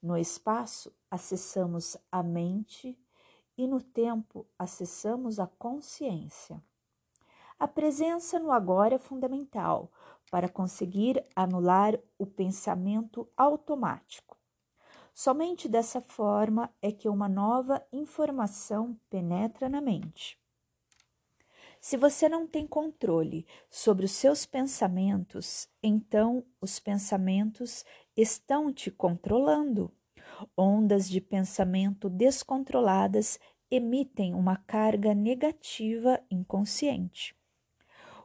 No 0.03 0.17
espaço, 0.17 0.93
acessamos 1.09 1.97
a 2.11 2.25
mente 2.25 2.99
e 3.57 3.69
no 3.69 3.81
tempo 3.81 4.45
acessamos 4.59 5.39
a 5.39 5.47
consciência. 5.47 6.61
A 7.57 7.69
presença 7.69 8.41
no 8.41 8.51
agora 8.51 8.97
é 8.97 8.99
fundamental 8.99 9.89
para 10.29 10.49
conseguir 10.49 11.25
anular 11.37 11.97
o 12.19 12.27
pensamento 12.27 13.29
automático. 13.37 14.40
Somente 15.23 15.69
dessa 15.69 16.01
forma 16.01 16.73
é 16.81 16.91
que 16.91 17.07
uma 17.07 17.29
nova 17.29 17.87
informação 17.93 18.99
penetra 19.11 19.69
na 19.69 19.79
mente. 19.79 20.41
Se 21.79 21.99
você 21.99 22.27
não 22.27 22.47
tem 22.47 22.67
controle 22.67 23.47
sobre 23.69 24.07
os 24.07 24.13
seus 24.13 24.47
pensamentos, 24.47 25.69
então 25.83 26.43
os 26.59 26.81
pensamentos 26.81 27.85
estão 28.17 28.73
te 28.73 28.91
controlando. 28.91 29.93
Ondas 30.57 31.07
de 31.07 31.21
pensamento 31.21 32.09
descontroladas 32.09 33.39
emitem 33.71 34.33
uma 34.33 34.57
carga 34.57 35.15
negativa 35.15 36.19
inconsciente. 36.31 37.39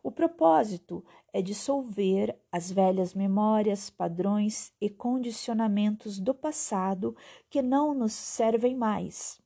O 0.06 0.12
propósito 0.12 1.04
é 1.34 1.42
dissolver 1.42 2.40
as 2.52 2.72
velhas 2.72 3.16
memórias, 3.16 3.90
padrões 3.90 4.72
e 4.80 4.88
condicionamentos 4.88 6.20
do 6.20 6.32
passado 6.32 7.18
que 7.50 7.60
não 7.60 7.92
nos 7.92 8.14
servem 8.14 8.76
mais. 8.76 9.42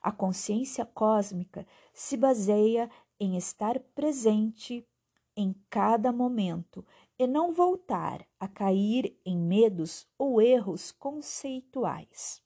A 0.00 0.10
consciência 0.10 0.86
cósmica 0.86 1.66
se 1.92 2.16
baseia 2.16 2.90
em 3.20 3.36
estar 3.36 3.78
presente 3.94 4.88
em 5.36 5.54
cada 5.68 6.10
momento 6.10 6.82
e 7.18 7.26
não 7.26 7.52
voltar 7.52 8.26
a 8.38 8.48
cair 8.48 9.20
em 9.22 9.36
medos 9.36 10.08
ou 10.16 10.40
erros 10.40 10.92
conceituais. 10.92 12.42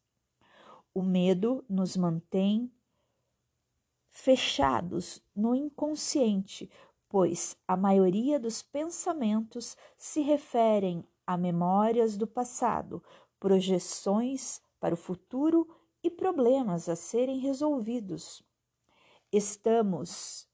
O 0.93 1.05
medo 1.05 1.65
nos 1.69 1.97
mantém 1.97 2.69
fechados 4.11 5.23
no 5.35 5.55
inconsciente, 5.55 6.69
pois 7.15 7.57
a 7.69 7.77
maioria 7.77 8.41
dos 8.41 8.61
pensamentos 8.61 9.77
se 9.97 10.21
referem 10.21 11.07
a 11.25 11.37
memórias 11.37 12.17
do 12.17 12.27
passado, 12.27 13.01
projeções 13.39 14.61
para 14.81 14.95
o 14.95 14.97
futuro 14.97 15.65
e 16.03 16.11
problemas 16.11 16.89
a 16.89 16.97
serem 16.97 17.39
resolvidos. 17.39 18.43
Estamos 19.31 20.49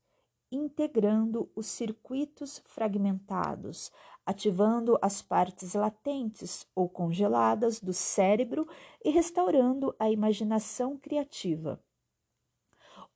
integrando 0.52 1.50
os 1.56 1.66
circuitos 1.66 2.58
fragmentados, 2.66 3.90
ativando 4.26 4.98
as 5.00 5.22
partes 5.22 5.72
latentes 5.72 6.66
ou 6.74 6.90
congeladas 6.90 7.80
do 7.80 7.94
cérebro 7.94 8.68
e 9.02 9.08
restaurando 9.08 9.96
a 9.98 10.10
imaginação 10.10 10.98
criativa. 10.98 11.82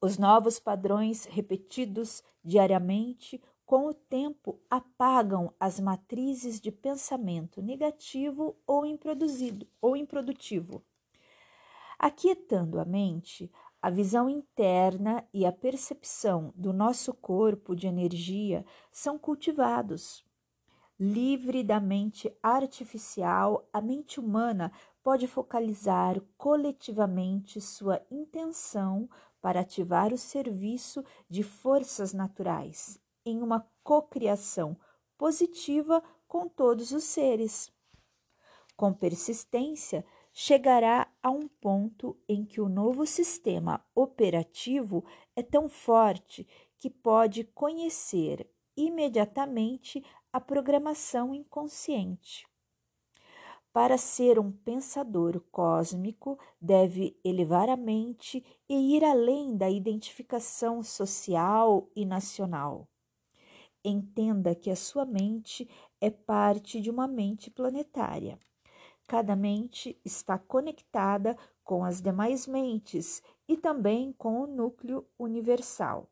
Os 0.04 0.18
novos 0.18 0.60
padrões 0.60 1.24
repetidos 1.24 2.22
diariamente 2.44 3.40
com 3.64 3.86
o 3.86 3.94
tempo 3.94 4.60
apagam 4.68 5.50
as 5.58 5.80
matrizes 5.80 6.60
de 6.60 6.70
pensamento 6.70 7.62
negativo 7.62 8.54
ou, 8.66 8.84
improduzido, 8.84 9.66
ou 9.80 9.96
improdutivo. 9.96 10.84
Aquietando 11.98 12.78
a 12.78 12.84
mente, 12.84 13.50
a 13.80 13.88
visão 13.88 14.28
interna 14.28 15.26
e 15.32 15.46
a 15.46 15.52
percepção 15.52 16.52
do 16.54 16.70
nosso 16.70 17.14
corpo 17.14 17.74
de 17.74 17.86
energia 17.86 18.62
são 18.92 19.18
cultivados. 19.18 20.22
Livre 21.00 21.64
da 21.64 21.80
mente 21.80 22.30
artificial, 22.42 23.66
a 23.72 23.80
mente 23.80 24.20
humana 24.20 24.70
pode 25.02 25.26
focalizar 25.26 26.20
coletivamente 26.36 27.58
sua 27.58 28.02
intenção 28.10 29.08
para 29.44 29.60
ativar 29.60 30.10
o 30.10 30.16
serviço 30.16 31.04
de 31.28 31.42
forças 31.42 32.14
naturais 32.14 32.98
em 33.26 33.42
uma 33.42 33.70
cocriação 33.82 34.74
positiva 35.18 36.02
com 36.26 36.48
todos 36.48 36.92
os 36.92 37.04
seres. 37.04 37.70
Com 38.74 38.94
persistência, 38.94 40.02
chegará 40.32 41.12
a 41.22 41.30
um 41.30 41.46
ponto 41.46 42.18
em 42.26 42.42
que 42.42 42.58
o 42.58 42.70
novo 42.70 43.04
sistema 43.04 43.84
operativo 43.94 45.04
é 45.36 45.42
tão 45.42 45.68
forte 45.68 46.48
que 46.78 46.88
pode 46.88 47.44
conhecer 47.44 48.50
imediatamente 48.74 50.02
a 50.32 50.40
programação 50.40 51.34
inconsciente. 51.34 52.46
Para 53.74 53.98
ser 53.98 54.38
um 54.38 54.52
pensador 54.52 55.40
cósmico, 55.50 56.38
deve 56.60 57.18
elevar 57.24 57.68
a 57.68 57.76
mente 57.76 58.40
e 58.68 58.96
ir 58.96 59.02
além 59.02 59.56
da 59.56 59.68
identificação 59.68 60.80
social 60.80 61.90
e 61.92 62.06
nacional. 62.06 62.88
Entenda 63.84 64.54
que 64.54 64.70
a 64.70 64.76
sua 64.76 65.04
mente 65.04 65.68
é 66.00 66.08
parte 66.08 66.80
de 66.80 66.88
uma 66.88 67.08
mente 67.08 67.50
planetária. 67.50 68.38
Cada 69.08 69.34
mente 69.34 70.00
está 70.04 70.38
conectada 70.38 71.36
com 71.64 71.84
as 71.84 72.00
demais 72.00 72.46
mentes 72.46 73.24
e 73.48 73.56
também 73.56 74.12
com 74.12 74.40
o 74.40 74.46
núcleo 74.46 75.04
universal. 75.18 76.08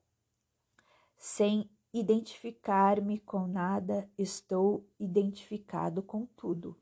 Sem 1.17 1.71
identificar-me 1.95 3.21
com 3.21 3.47
nada, 3.47 4.11
estou 4.19 4.85
identificado 4.99 6.03
com 6.03 6.27
tudo. 6.27 6.82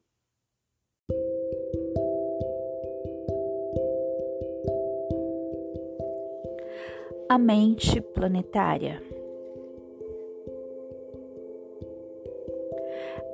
A 7.31 7.38
mente 7.38 8.01
planetária. 8.01 9.01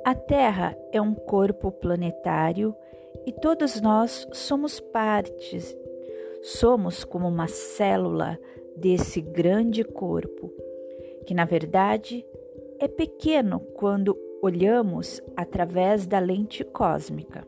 A 0.05 0.13
Terra 0.13 0.77
é 0.91 1.01
um 1.01 1.15
corpo 1.15 1.71
planetário 1.71 2.75
e 3.25 3.31
todos 3.31 3.81
nós 3.81 4.27
somos 4.31 4.79
partes, 4.79 5.75
somos 6.43 7.03
como 7.03 7.27
uma 7.27 7.47
célula 7.47 8.37
desse 8.75 9.19
grande 9.19 9.83
corpo, 9.83 10.53
que 11.25 11.33
na 11.33 11.45
verdade 11.45 12.23
é 12.79 12.87
pequeno 12.87 13.59
quando 13.73 14.15
olhamos 14.43 15.19
através 15.35 16.05
da 16.05 16.19
lente 16.19 16.63
cósmica. 16.63 17.47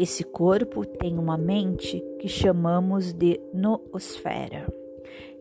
Esse 0.00 0.24
corpo 0.24 0.86
tem 0.86 1.18
uma 1.18 1.36
mente 1.36 2.02
que 2.18 2.26
chamamos 2.26 3.12
de 3.12 3.38
noosfera, 3.52 4.66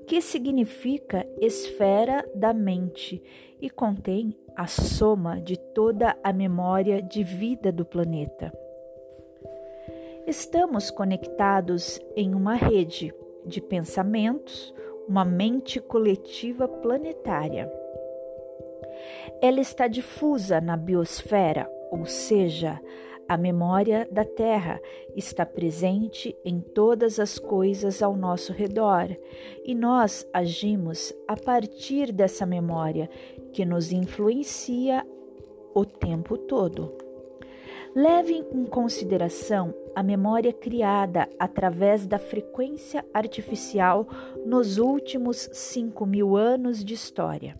que 0.06 0.22
significa 0.22 1.26
esfera 1.40 2.30
da 2.36 2.54
mente 2.54 3.24
e 3.62 3.70
contém 3.70 4.36
a 4.58 4.68
soma 4.68 5.40
de 5.40 5.58
toda 5.58 6.14
a 6.22 6.34
memória 6.34 7.02
de 7.02 7.24
vida 7.24 7.72
do 7.72 7.86
planeta. 7.86 8.52
Estamos 10.28 10.92
conectados 10.92 11.98
em 12.14 12.36
uma 12.36 12.56
rede 12.56 13.14
de 13.46 13.62
pensamentos, 13.62 14.76
uma 15.08 15.24
mente 15.24 15.80
coletiva 15.80 16.68
planetária. 16.68 17.72
Ela 19.42 19.62
está 19.62 19.88
difusa 19.88 20.60
na 20.60 20.76
biosfera, 20.76 21.72
ou 21.90 22.06
seja, 22.06 22.78
a 23.30 23.38
memória 23.38 24.08
da 24.12 24.26
Terra 24.26 24.82
está 25.16 25.46
presente 25.46 26.36
em 26.44 26.60
todas 26.60 27.20
as 27.20 27.38
coisas 27.38 28.02
ao 28.02 28.18
nosso 28.18 28.52
redor 28.52 29.16
e 29.64 29.76
nós 29.76 30.28
agimos 30.34 31.14
a 31.28 31.38
partir 31.38 32.12
dessa 32.12 32.44
memória 32.44 33.08
que 33.54 33.64
nos 33.64 33.92
influencia 33.92 35.06
o 35.76 35.86
tempo 35.86 36.40
todo. 36.40 36.92
Leve 37.96 38.44
em 38.52 38.66
consideração 38.66 39.76
a 39.96 40.02
memória 40.02 40.52
criada 40.52 41.30
através 41.38 42.08
da 42.08 42.18
frequência 42.18 43.06
artificial 43.14 44.08
nos 44.44 44.80
últimos 44.80 45.50
5 45.54 46.04
mil 46.04 46.36
anos 46.36 46.84
de 46.84 46.96
história. 46.96 47.60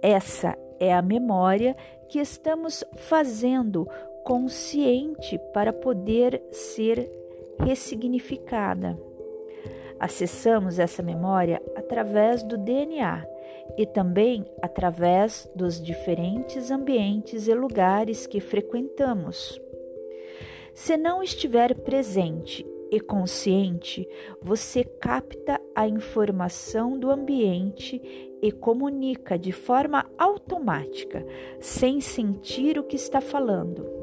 Essa 0.00 0.56
é 0.80 0.94
a 0.94 1.02
memória 1.02 1.76
que 2.08 2.18
estamos 2.18 2.84
fazendo 2.94 3.86
consciente 4.24 5.38
para 5.52 5.72
poder 5.72 6.42
ser 6.50 7.10
ressignificada. 7.58 8.98
Acessamos 9.98 10.78
essa 10.78 11.02
memória 11.02 11.62
através 11.76 12.42
do 12.42 12.58
DNA 12.58 13.24
e 13.76 13.86
também 13.86 14.44
através 14.60 15.48
dos 15.54 15.80
diferentes 15.80 16.70
ambientes 16.70 17.46
e 17.46 17.54
lugares 17.54 18.26
que 18.26 18.40
frequentamos. 18.40 19.60
Se 20.74 20.96
não 20.96 21.22
estiver 21.22 21.74
presente 21.74 22.66
e 22.90 22.98
consciente, 23.00 24.08
você 24.40 24.84
capta 24.84 25.60
a 25.74 25.86
informação 25.86 26.98
do 26.98 27.10
ambiente 27.10 28.00
e 28.42 28.50
comunica 28.50 29.38
de 29.38 29.52
forma 29.52 30.10
automática, 30.18 31.24
sem 31.60 32.00
sentir 32.00 32.78
o 32.78 32.82
que 32.82 32.96
está 32.96 33.20
falando. 33.20 34.01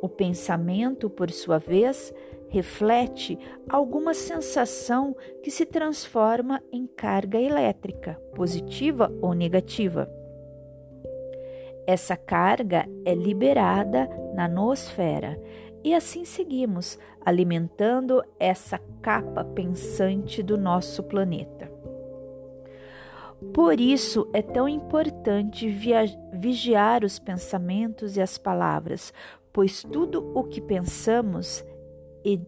O 0.00 0.08
pensamento, 0.08 1.08
por 1.08 1.30
sua 1.30 1.58
vez, 1.58 2.12
reflete 2.48 3.38
alguma 3.68 4.14
sensação 4.14 5.16
que 5.42 5.50
se 5.50 5.66
transforma 5.66 6.62
em 6.70 6.86
carga 6.86 7.40
elétrica, 7.40 8.14
positiva 8.34 9.12
ou 9.20 9.32
negativa. 9.32 10.10
Essa 11.86 12.16
carga 12.16 12.88
é 13.04 13.14
liberada 13.14 14.08
na 14.34 14.48
noosfera 14.48 15.40
E 15.84 15.94
assim 15.94 16.24
seguimos, 16.24 16.98
alimentando 17.24 18.20
essa 18.40 18.80
capa 19.00 19.44
pensante 19.44 20.42
do 20.42 20.58
nosso 20.58 21.02
planeta. 21.04 21.70
Por 23.54 23.78
isso 23.80 24.28
é 24.32 24.42
tão 24.42 24.68
importante 24.68 25.68
vigiar 26.32 27.04
os 27.04 27.20
pensamentos 27.20 28.16
e 28.16 28.20
as 28.20 28.36
palavras, 28.36 29.12
pois 29.56 29.82
tudo 29.82 30.32
o 30.34 30.44
que 30.44 30.60
pensamos 30.60 31.64
e 32.22 32.38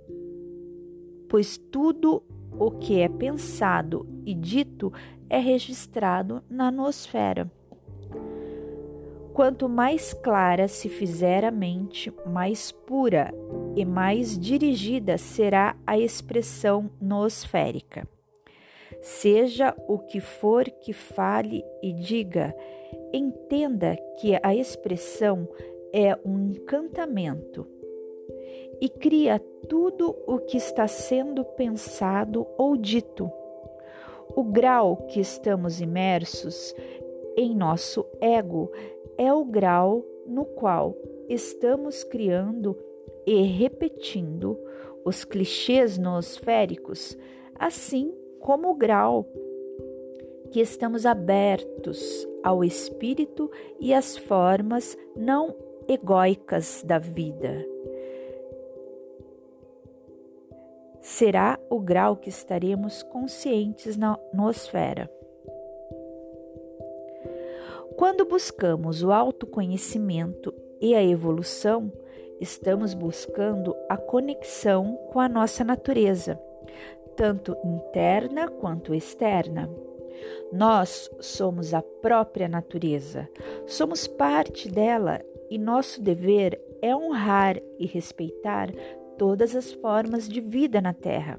pois 1.26 1.56
tudo 1.56 2.22
o 2.60 2.70
que 2.70 3.00
é 3.00 3.08
pensado 3.08 4.06
e 4.26 4.34
dito 4.34 4.92
é 5.30 5.38
registrado 5.38 6.42
na 6.50 6.70
nosfera. 6.70 7.50
Quanto 9.32 9.70
mais 9.70 10.12
clara 10.12 10.68
se 10.68 10.90
fizer 10.90 11.46
a 11.46 11.50
mente, 11.50 12.12
mais 12.26 12.72
pura 12.72 13.32
e 13.74 13.86
mais 13.86 14.38
dirigida 14.38 15.16
será 15.16 15.74
a 15.86 15.98
expressão 15.98 16.90
nosférica. 17.00 18.06
Seja 19.00 19.74
o 19.88 19.98
que 19.98 20.20
for 20.20 20.64
que 20.64 20.92
fale 20.92 21.64
e 21.82 21.90
diga, 21.90 22.54
entenda 23.14 23.96
que 24.20 24.38
a 24.42 24.54
expressão 24.54 25.48
é 25.92 26.18
um 26.24 26.38
encantamento 26.50 27.66
e 28.80 28.88
cria 28.88 29.38
tudo 29.68 30.14
o 30.26 30.38
que 30.38 30.56
está 30.56 30.86
sendo 30.86 31.44
pensado 31.44 32.46
ou 32.56 32.76
dito. 32.76 33.30
O 34.36 34.44
grau 34.44 34.96
que 35.08 35.20
estamos 35.20 35.80
imersos 35.80 36.74
em 37.36 37.54
nosso 37.54 38.06
ego 38.20 38.70
é 39.16 39.32
o 39.32 39.44
grau 39.44 40.04
no 40.26 40.44
qual 40.44 40.96
estamos 41.28 42.04
criando 42.04 42.76
e 43.26 43.42
repetindo 43.42 44.58
os 45.04 45.24
clichês 45.24 45.98
nosféricos, 45.98 47.16
assim 47.54 48.14
como 48.40 48.70
o 48.70 48.74
grau 48.74 49.26
que 50.50 50.60
estamos 50.60 51.04
abertos 51.04 52.26
ao 52.42 52.64
espírito 52.64 53.50
e 53.80 53.92
às 53.92 54.16
formas 54.16 54.96
não 55.16 55.54
egóicas 55.88 56.84
da 56.84 56.98
vida. 56.98 57.66
Será 61.00 61.58
o 61.70 61.80
grau 61.80 62.16
que 62.16 62.28
estaremos 62.28 63.02
conscientes 63.02 63.96
na 63.96 64.18
nosfera. 64.34 65.10
Quando 67.96 68.26
buscamos 68.26 69.02
o 69.02 69.10
autoconhecimento 69.10 70.54
e 70.80 70.94
a 70.94 71.02
evolução, 71.02 71.90
estamos 72.38 72.92
buscando 72.92 73.74
a 73.88 73.96
conexão 73.96 74.96
com 75.10 75.18
a 75.18 75.28
nossa 75.28 75.64
natureza, 75.64 76.38
tanto 77.16 77.56
interna 77.64 78.46
quanto 78.46 78.94
externa. 78.94 79.68
Nós 80.52 81.10
somos 81.20 81.72
a 81.72 81.82
própria 81.82 82.48
natureza, 82.48 83.28
somos 83.66 84.06
parte 84.06 84.68
dela 84.68 85.20
e 85.50 85.58
nosso 85.58 86.02
dever 86.02 86.60
é 86.80 86.94
honrar 86.94 87.60
e 87.78 87.86
respeitar 87.86 88.70
todas 89.16 89.56
as 89.56 89.72
formas 89.72 90.28
de 90.28 90.40
vida 90.40 90.80
na 90.80 90.92
Terra. 90.92 91.38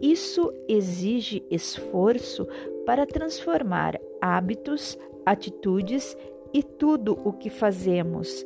Isso 0.00 0.52
exige 0.68 1.44
esforço 1.50 2.46
para 2.84 3.06
transformar 3.06 3.98
hábitos, 4.20 4.98
atitudes 5.24 6.16
e 6.52 6.62
tudo 6.62 7.18
o 7.24 7.32
que 7.32 7.48
fazemos 7.48 8.44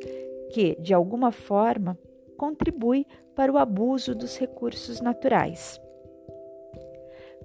que, 0.51 0.75
de 0.79 0.93
alguma 0.93 1.31
forma, 1.31 1.97
contribui 2.37 3.05
para 3.35 3.51
o 3.51 3.57
abuso 3.57 4.15
dos 4.15 4.37
recursos 4.37 5.01
naturais. 5.01 5.79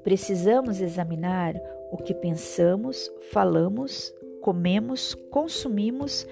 Precisamos 0.02 0.80
examinar 0.80 1.54
o 1.90 1.96
que 1.96 2.14
pensamos, 2.14 3.10
falamos, 3.30 4.12
comemos, 4.40 5.14
consumimos, 5.30 6.26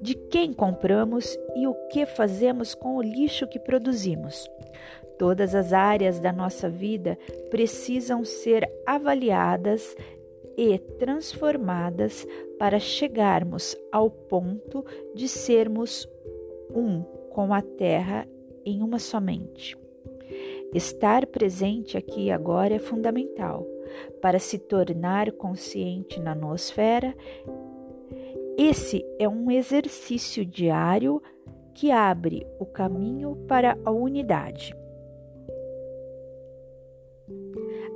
de 0.00 0.14
quem 0.14 0.52
compramos 0.52 1.38
e 1.54 1.66
o 1.66 1.74
que 1.88 2.06
fazemos 2.06 2.74
com 2.74 2.96
o 2.96 3.02
lixo 3.02 3.46
que 3.46 3.58
produzimos. 3.58 4.48
Todas 5.18 5.54
as 5.54 5.72
áreas 5.72 6.20
da 6.20 6.32
nossa 6.32 6.68
vida 6.68 7.18
precisam 7.50 8.24
ser 8.24 8.70
avaliadas 8.86 9.96
e 10.56 10.78
transformadas 10.78 12.26
para 12.58 12.78
chegarmos 12.78 13.76
ao 13.92 14.10
ponto 14.10 14.84
de 15.14 15.28
sermos 15.28 16.08
um 16.74 17.02
com 17.30 17.52
a 17.52 17.62
Terra 17.62 18.26
em 18.64 18.82
uma 18.82 18.98
somente. 18.98 19.76
Estar 20.74 21.26
presente 21.26 21.96
aqui 21.96 22.24
e 22.24 22.30
agora 22.30 22.74
é 22.74 22.78
fundamental 22.78 23.66
para 24.20 24.38
se 24.38 24.58
tornar 24.58 25.30
consciente 25.32 26.20
na 26.20 26.34
nosfera. 26.34 27.14
Esse 28.58 29.04
é 29.18 29.28
um 29.28 29.50
exercício 29.50 30.42
diário 30.42 31.22
que 31.74 31.90
abre 31.90 32.46
o 32.58 32.64
caminho 32.64 33.36
para 33.46 33.76
a 33.84 33.90
unidade. 33.90 34.74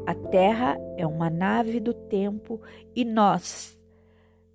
A 0.07 0.15
Terra 0.15 0.79
é 0.99 1.07
uma 1.07 1.31
nave 1.31 1.81
do 1.81 1.95
tempo 1.95 2.61
e 2.95 3.07
nós 3.07 3.81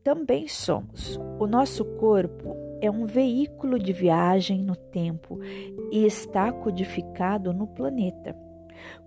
também 0.04 0.48
somos. 0.48 1.20
O 1.40 1.48
nosso 1.48 1.84
corpo 1.84 2.56
é 2.82 2.92
um 2.92 3.06
veículo 3.06 3.80
de 3.80 3.92
viagem 3.92 4.62
no 4.62 4.76
tempo 4.76 5.40
e 5.92 6.06
está 6.06 6.52
codificado 6.52 7.52
no 7.52 7.66
planeta. 7.66 8.36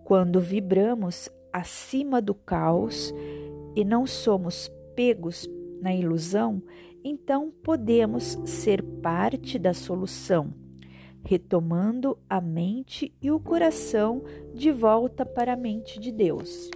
Quando 0.02 0.40
vibramos 0.40 1.30
acima 1.52 2.20
do 2.20 2.34
caos 2.34 3.14
e 3.76 3.84
não 3.84 4.04
somos 4.04 4.68
pegos 4.96 5.48
na 5.80 5.94
ilusão, 5.94 6.62
então 7.04 7.52
podemos 7.62 8.38
ser 8.44 8.82
parte 8.82 9.58
da 9.58 9.72
solução 9.72 10.52
retomando 11.28 12.18
a 12.28 12.40
mente 12.40 13.12
e 13.20 13.30
o 13.30 13.38
coração 13.38 14.22
de 14.54 14.72
volta 14.72 15.26
para 15.26 15.52
a 15.52 15.56
mente 15.56 16.00
de 16.00 16.10
Deus. 16.10 16.70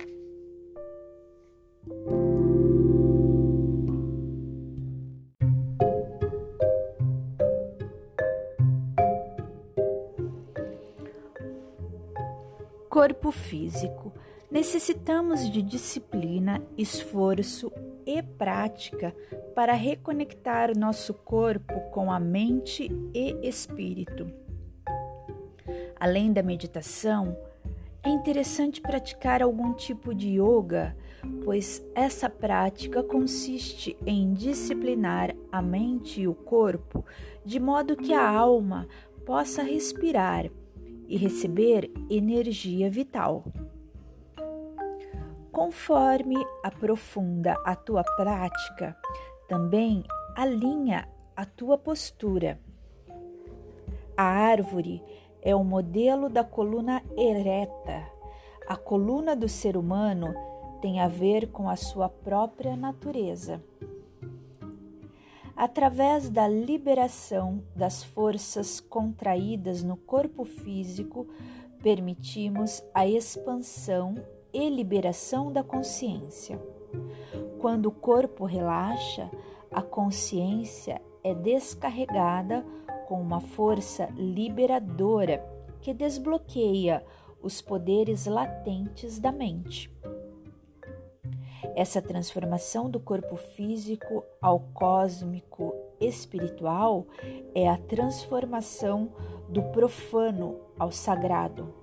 Corpo 12.90 13.30
físico. 13.30 14.12
Necessitamos 14.50 15.50
de 15.50 15.62
disciplina, 15.62 16.62
esforço 16.76 17.72
e 18.06 18.22
prática 18.22 19.14
para 19.54 19.72
reconectar 19.74 20.76
nosso 20.76 21.14
corpo 21.14 21.80
com 21.90 22.10
a 22.10 22.18
mente 22.18 22.90
e 23.14 23.46
espírito. 23.46 24.30
Além 25.98 26.32
da 26.32 26.42
meditação, 26.42 27.36
é 28.02 28.08
interessante 28.08 28.80
praticar 28.80 29.42
algum 29.42 29.72
tipo 29.72 30.12
de 30.12 30.40
yoga, 30.40 30.96
pois 31.44 31.80
essa 31.94 32.28
prática 32.28 33.02
consiste 33.02 33.96
em 34.04 34.32
disciplinar 34.32 35.34
a 35.52 35.62
mente 35.62 36.22
e 36.22 36.26
o 36.26 36.34
corpo 36.34 37.04
de 37.44 37.60
modo 37.60 37.96
que 37.96 38.12
a 38.12 38.28
alma 38.28 38.88
possa 39.24 39.62
respirar 39.62 40.50
e 41.06 41.16
receber 41.16 41.90
energia 42.10 42.90
vital. 42.90 43.44
Conforme 45.52 46.36
aprofunda 46.62 47.60
a 47.62 47.76
tua 47.76 48.02
prática, 48.02 48.96
também 49.46 50.02
alinha 50.34 51.06
a 51.36 51.44
tua 51.44 51.76
postura. 51.76 52.58
A 54.16 54.22
árvore 54.22 55.02
é 55.42 55.54
o 55.54 55.62
modelo 55.62 56.30
da 56.30 56.42
coluna 56.42 57.02
ereta. 57.18 58.02
A 58.66 58.76
coluna 58.76 59.36
do 59.36 59.46
ser 59.46 59.76
humano 59.76 60.34
tem 60.80 61.00
a 61.00 61.06
ver 61.06 61.48
com 61.48 61.68
a 61.68 61.76
sua 61.76 62.08
própria 62.08 62.74
natureza. 62.74 63.62
Através 65.54 66.30
da 66.30 66.48
liberação 66.48 67.62
das 67.76 68.02
forças 68.02 68.80
contraídas 68.80 69.82
no 69.82 69.98
corpo 69.98 70.46
físico, 70.46 71.26
permitimos 71.82 72.82
a 72.94 73.06
expansão 73.06 74.14
e 74.52 74.68
liberação 74.68 75.52
da 75.52 75.62
consciência. 75.62 76.60
Quando 77.60 77.86
o 77.86 77.92
corpo 77.92 78.44
relaxa, 78.44 79.30
a 79.70 79.80
consciência 79.82 81.00
é 81.24 81.34
descarregada 81.34 82.64
com 83.06 83.20
uma 83.20 83.40
força 83.40 84.08
liberadora 84.16 85.44
que 85.80 85.94
desbloqueia 85.94 87.04
os 87.42 87.60
poderes 87.60 88.26
latentes 88.26 89.18
da 89.18 89.32
mente. 89.32 89.90
Essa 91.74 92.02
transformação 92.02 92.90
do 92.90 93.00
corpo 93.00 93.36
físico 93.36 94.24
ao 94.40 94.60
cósmico 94.74 95.74
espiritual 96.00 97.06
é 97.54 97.68
a 97.68 97.78
transformação 97.78 99.12
do 99.48 99.62
profano 99.62 100.60
ao 100.78 100.90
sagrado. 100.90 101.81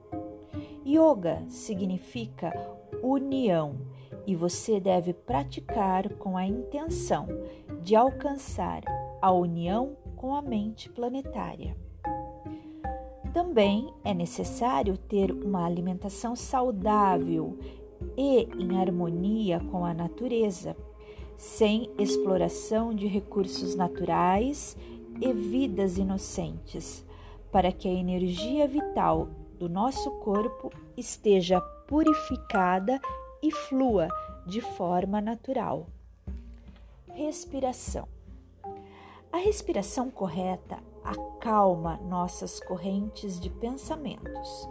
Yoga 0.85 1.43
significa 1.47 2.53
união 3.03 3.75
e 4.25 4.35
você 4.35 4.79
deve 4.79 5.13
praticar 5.13 6.13
com 6.15 6.37
a 6.37 6.45
intenção 6.45 7.27
de 7.81 7.95
alcançar 7.95 8.83
a 9.21 9.31
união 9.31 9.97
com 10.15 10.35
a 10.35 10.41
mente 10.41 10.89
planetária. 10.89 11.75
Também 13.33 13.93
é 14.03 14.13
necessário 14.13 14.97
ter 14.97 15.31
uma 15.31 15.65
alimentação 15.65 16.35
saudável 16.35 17.57
e 18.17 18.47
em 18.57 18.77
harmonia 18.77 19.59
com 19.71 19.85
a 19.85 19.93
natureza, 19.93 20.75
sem 21.37 21.89
exploração 21.97 22.93
de 22.93 23.07
recursos 23.07 23.75
naturais 23.75 24.75
e 25.21 25.31
vidas 25.31 25.97
inocentes, 25.97 27.05
para 27.51 27.71
que 27.71 27.87
a 27.87 27.93
energia 27.93 28.67
vital 28.67 29.29
do 29.59 29.67
nosso 29.67 30.09
corpo 30.19 30.71
esteja 30.95 31.59
purificada 31.85 32.99
e 33.43 33.51
flua 33.51 34.07
de 34.47 34.61
forma 34.61 35.19
natural. 35.19 35.85
Respiração. 37.09 38.07
A 39.31 39.37
respiração 39.37 40.09
correta 40.09 40.79
acalma 41.03 41.97
nossas 41.97 42.61
correntes 42.61 43.37
de 43.37 43.49
pensamentos, 43.49 44.67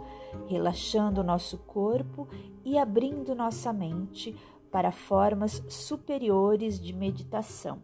relaxando 0.47 1.23
nosso 1.23 1.59
corpo 1.59 2.27
e 2.65 2.77
abrindo 2.77 3.35
nossa 3.35 3.71
mente 3.71 4.35
para 4.71 4.91
formas 4.91 5.63
superiores 5.69 6.79
de 6.79 6.93
meditação. 6.93 7.79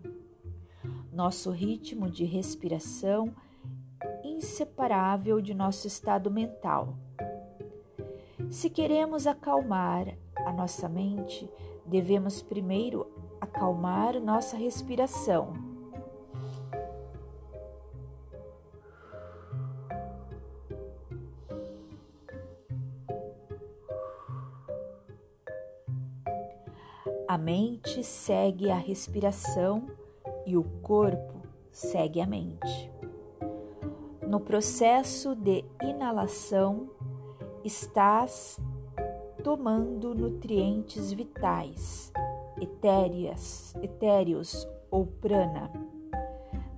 Nosso 1.14 1.52
ritmo 1.52 2.10
de 2.10 2.26
respiração 2.26 3.34
inseparável 4.36 5.40
de 5.40 5.54
nosso 5.54 5.88
estado 5.88 6.30
mental. 6.30 6.96
Se 8.50 8.70
queremos 8.70 9.26
acalmar 9.26 10.18
a 10.46 10.52
nossa 10.52 10.90
mente, 10.90 11.50
devemos 11.86 12.42
primeiro 12.42 13.08
acalmar 13.40 14.20
nossa 14.20 14.58
respiração. 14.58 15.54
A 27.28 27.38
mente 27.38 28.04
segue 28.04 28.70
a 28.70 28.78
respiração 28.78 29.88
e 30.46 30.56
o 30.56 30.64
corpo 30.82 31.42
segue 31.72 32.22
a 32.22 32.28
mente. 32.28 32.92
No 34.36 34.42
processo 34.42 35.34
de 35.34 35.64
inalação, 35.82 36.90
estás 37.64 38.60
tomando 39.42 40.14
nutrientes 40.14 41.14
vitais, 41.14 42.12
etéreas, 42.60 43.74
etéreos 43.82 44.68
ou 44.92 45.08
prana. 45.08 45.72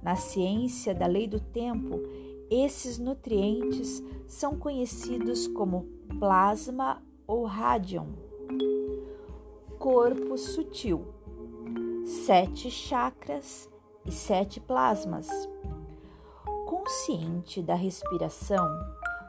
Na 0.03 0.15
ciência 0.15 0.93
da 0.93 1.07
lei 1.07 1.27
do 1.27 1.39
tempo, 1.39 1.99
esses 2.47 2.99
nutrientes 2.99 4.03
são 4.27 4.55
conhecidos 4.55 5.47
como 5.47 5.87
plasma 6.19 7.01
ou 7.25 7.43
radium. 7.45 8.13
Corpo 9.79 10.37
sutil, 10.37 11.07
sete 12.05 12.69
chakras 12.69 13.67
e 14.05 14.11
sete 14.11 14.59
plasmas. 14.59 15.27
Consciente 16.67 17.61
da 17.61 17.75
respiração, 17.75 18.67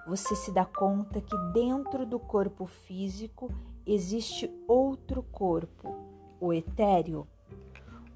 você 0.09 0.35
se 0.35 0.51
dá 0.51 0.65
conta 0.65 1.21
que 1.21 1.39
dentro 1.53 2.05
do 2.05 2.19
corpo 2.19 2.67
físico 2.67 3.49
existe 3.87 4.51
outro 4.67 5.23
corpo, 5.23 5.95
o 6.41 6.53
etéreo, 6.53 7.29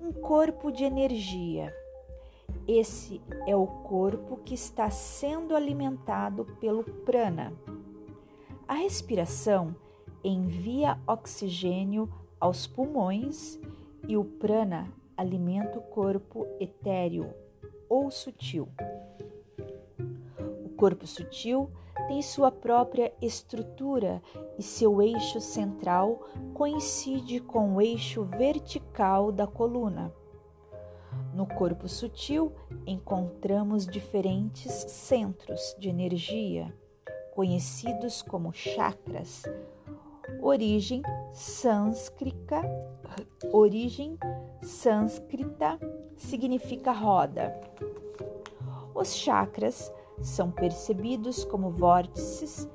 um 0.01 0.13
corpo 0.13 0.73
de 0.73 0.83
energia. 0.83 1.73
Esse 2.67 3.23
é 3.47 3.55
o 3.55 3.65
corpo 3.65 4.39
que 4.39 4.55
está 4.55 4.91
sendo 4.91 5.55
alimentado 5.55 6.45
pelo 6.59 6.83
prana. 6.83 7.53
A 8.67 8.75
respiração 8.75 9.73
envia 10.25 10.99
oxigênio 11.07 12.13
aos 12.41 12.67
pulmões 12.67 13.57
e 14.09 14.17
o 14.17 14.25
prana 14.25 14.93
alimenta 15.17 15.79
o 15.79 15.83
corpo 15.83 16.45
etéreo 16.59 17.33
ou 17.93 18.11
sutil. 18.11 18.71
O 20.65 20.71
corpo 20.71 21.07
sutil 21.07 21.71
tem 22.09 22.23
sua 22.23 22.51
própria 22.51 23.13
estrutura 23.21 24.23
e 24.59 24.63
seu 24.63 25.03
eixo 25.03 25.43
central 25.43 26.27
coincide 26.55 27.39
com 27.39 27.75
o 27.75 27.83
eixo 27.83 28.25
vertical 28.25 29.31
da 29.31 29.47
coluna. 29.47 30.11
No 31.35 31.47
corpo 31.47 31.87
sutil 31.87 32.51
encontramos 32.87 33.87
diferentes 33.87 34.73
centros 34.73 35.77
de 35.79 35.91
energia, 35.91 36.75
conhecidos 37.35 38.23
como 38.23 38.55
chakras. 38.55 39.43
Origem 40.41 41.03
sânscrita, 41.33 42.61
origem 43.53 44.19
sânscrita 44.63 45.79
significa 46.17 46.93
roda. 46.93 47.55
Os 48.95 49.15
chakras 49.15 49.93
são 50.21 50.51
percebidos 50.51 51.45
como 51.45 51.71
vórtices 51.71 52.69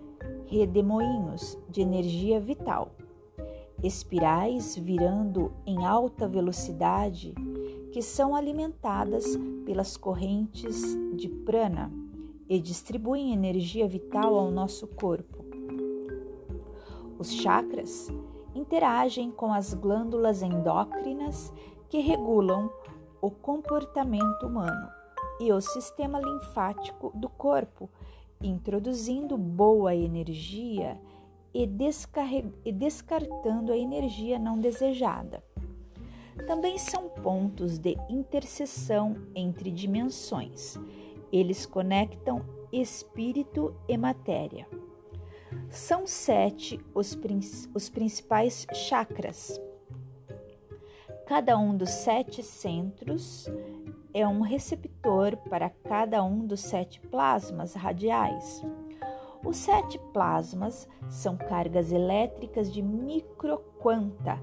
redemoinhos 0.46 1.58
de 1.70 1.82
energia 1.82 2.40
vital, 2.40 2.92
espirais 3.84 4.76
virando 4.76 5.52
em 5.66 5.86
alta 5.86 6.28
velocidade 6.28 7.34
que 7.92 8.02
são 8.02 8.36
alimentadas 8.36 9.26
pelas 9.66 9.98
correntes 9.98 10.98
de 11.16 11.28
prana 11.28 11.92
e 12.50 12.60
distribuem 12.60 13.34
energia 13.34 13.88
vital 13.88 14.36
ao 14.36 14.52
nosso 14.52 14.88
corpo. 14.88 15.37
Os 17.20 17.32
chakras 17.34 18.12
interagem 18.54 19.32
com 19.32 19.52
as 19.54 19.74
glândulas 19.74 20.42
endócrinas 20.42 21.54
que 21.90 22.00
regulam 22.00 22.72
o 23.22 23.32
comportamento 23.32 24.46
humano 24.46 24.88
e 25.40 25.52
o 25.52 25.62
sistema 25.62 26.20
linfático 26.20 27.12
do 27.16 27.30
corpo, 27.30 27.90
introduzindo 28.42 29.38
boa 29.38 29.96
energia 29.96 31.00
e, 31.54 31.68
e 32.66 32.72
descartando 32.72 33.72
a 33.72 33.78
energia 33.78 34.38
não 34.38 34.60
desejada. 34.60 35.44
Também 36.46 36.78
são 36.78 37.10
pontos 37.10 37.80
de 37.80 37.98
interseção 38.10 39.16
entre 39.34 39.72
dimensões. 39.72 40.80
Eles 41.32 41.66
conectam 41.66 42.46
espírito 42.72 43.74
e 43.88 43.98
matéria. 43.98 44.68
São 45.70 46.08
sete 46.08 46.80
os, 46.94 47.18
os 47.74 47.90
principais 47.90 48.66
chakras. 48.74 49.60
Cada 51.26 51.58
um 51.58 51.76
dos 51.76 51.90
sete 51.90 52.42
centros 52.42 53.50
é 54.14 54.28
um 54.28 54.42
receptor 54.42 55.36
para 55.50 55.70
cada 55.70 56.24
um 56.24 56.46
dos 56.46 56.62
sete 56.62 57.00
plasmas 57.00 57.74
radiais. 57.74 58.64
Os 59.46 59.58
sete 59.58 60.00
plasmas 60.14 60.88
são 61.10 61.38
cargas 61.38 61.92
elétricas 61.92 62.72
de 62.72 62.82
microquanta 62.82 64.40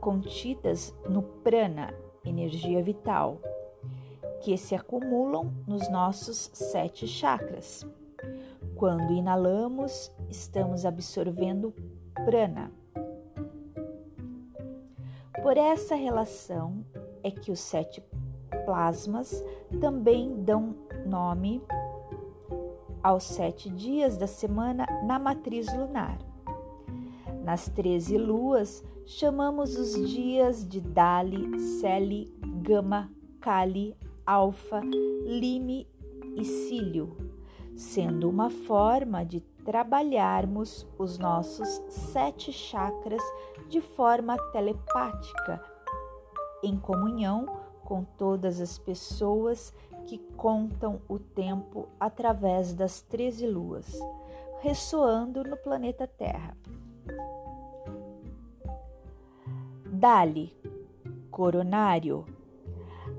contidas 0.00 0.94
no 1.08 1.22
prana, 1.22 1.94
energia 2.24 2.82
vital, 2.82 3.38
que 4.42 4.56
se 4.56 4.74
acumulam 4.74 5.50
nos 5.66 5.88
nossos 5.88 6.50
sete 6.52 7.06
chakras. 7.06 7.86
Quando 8.76 9.12
inalamos, 9.12 10.10
estamos 10.28 10.84
absorvendo 10.84 11.72
prana. 12.24 12.72
Por 15.42 15.56
essa 15.56 15.94
relação 15.94 16.84
é 17.22 17.30
que 17.30 17.52
os 17.52 17.60
sete 17.60 18.02
plasmas 18.64 19.44
também 19.80 20.42
dão 20.42 20.74
nome 21.06 21.62
aos 23.02 23.24
sete 23.24 23.68
dias 23.68 24.16
da 24.16 24.26
semana 24.26 24.86
na 25.06 25.18
matriz 25.18 25.72
lunar. 25.76 26.18
Nas 27.44 27.68
treze 27.68 28.16
luas, 28.16 28.82
chamamos 29.04 29.76
os 29.76 30.08
dias 30.08 30.66
de 30.66 30.80
Dali, 30.80 31.60
Celi, 31.60 32.32
Gama, 32.62 33.12
Kali, 33.38 33.94
Alfa, 34.26 34.80
Lime 35.26 35.86
e 36.34 36.44
Cílio, 36.44 37.33
sendo 37.76 38.28
uma 38.28 38.50
forma 38.50 39.24
de 39.24 39.40
trabalharmos 39.64 40.86
os 40.98 41.18
nossos 41.18 41.68
sete 41.88 42.52
chakras 42.52 43.22
de 43.68 43.80
forma 43.80 44.36
telepática, 44.52 45.62
em 46.62 46.78
comunhão 46.78 47.46
com 47.84 48.04
todas 48.04 48.60
as 48.60 48.78
pessoas 48.78 49.72
que 50.06 50.18
contam 50.36 51.00
o 51.08 51.18
tempo 51.18 51.88
através 51.98 52.72
das 52.74 53.00
13 53.02 53.46
luas, 53.46 53.98
ressoando 54.60 55.42
no 55.42 55.56
planeta 55.56 56.06
Terra. 56.06 56.56
Dali, 59.86 60.54
coronário. 61.30 62.24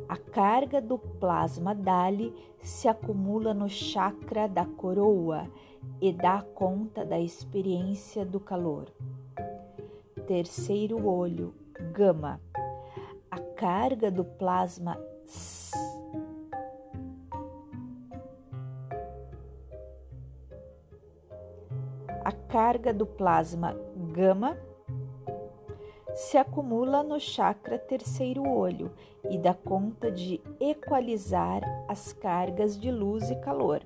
A 0.08 0.18
carga 0.18 0.80
do 0.80 1.00
plasma 1.00 1.74
Dali 1.74 2.34
se 2.60 2.88
acumula 2.88 3.54
no 3.54 3.68
chakra 3.68 4.48
da 4.48 4.66
coroa 4.66 5.50
e 6.00 6.14
dá 6.14 6.44
conta 6.54 7.04
da 7.04 7.20
experiência 7.20 8.24
do 8.24 8.40
calor. 8.40 8.86
Terceiro 10.28 11.08
olho, 11.08 11.54
gama. 11.92 12.40
A 13.32 13.40
carga 13.40 14.12
do 14.12 14.24
plasma 14.24 14.98
A 22.24 22.32
carga 22.32 22.92
do 22.92 23.06
plasma 23.06 23.76
gama 24.12 24.58
se 26.16 26.38
acumula 26.38 27.04
no 27.04 27.20
chakra 27.20 27.78
terceiro 27.78 28.48
olho 28.48 28.90
e 29.30 29.38
dá 29.38 29.54
conta 29.54 30.10
de 30.10 30.40
equalizar 30.62 31.62
as 31.90 32.14
cargas 32.14 32.80
de 32.80 32.90
luz 32.90 33.30
e 33.30 33.36
calor. 33.36 33.82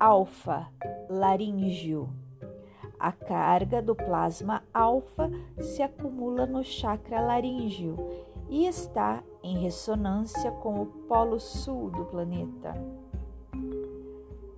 Alfa, 0.00 0.68
laríngeo. 1.08 2.08
A 2.98 3.12
carga 3.12 3.80
do 3.80 3.94
plasma 3.94 4.64
alfa 4.74 5.30
se 5.60 5.80
acumula 5.80 6.44
no 6.44 6.64
chakra 6.64 7.20
laríngeo 7.20 7.96
e 8.48 8.66
está 8.66 9.22
em 9.44 9.58
ressonância 9.58 10.50
com 10.50 10.82
o 10.82 10.86
polo 10.86 11.38
sul 11.38 11.88
do 11.90 12.04
planeta. 12.06 12.74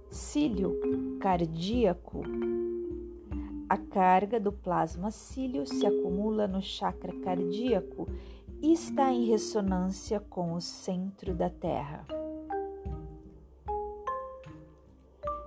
Cílio 0.09 1.19
cardíaco 1.21 2.23
a 3.71 3.77
carga 3.77 4.41
do 4.41 4.51
plasma 4.51 5.13
cílio 5.13 5.65
se 5.65 5.87
acumula 5.87 6.49
no 6.49 6.61
chakra 6.61 7.13
cardíaco 7.21 8.09
e 8.61 8.73
está 8.73 9.13
em 9.13 9.27
ressonância 9.27 10.19
com 10.19 10.55
o 10.55 10.61
centro 10.61 11.33
da 11.37 11.49
Terra. 11.49 12.05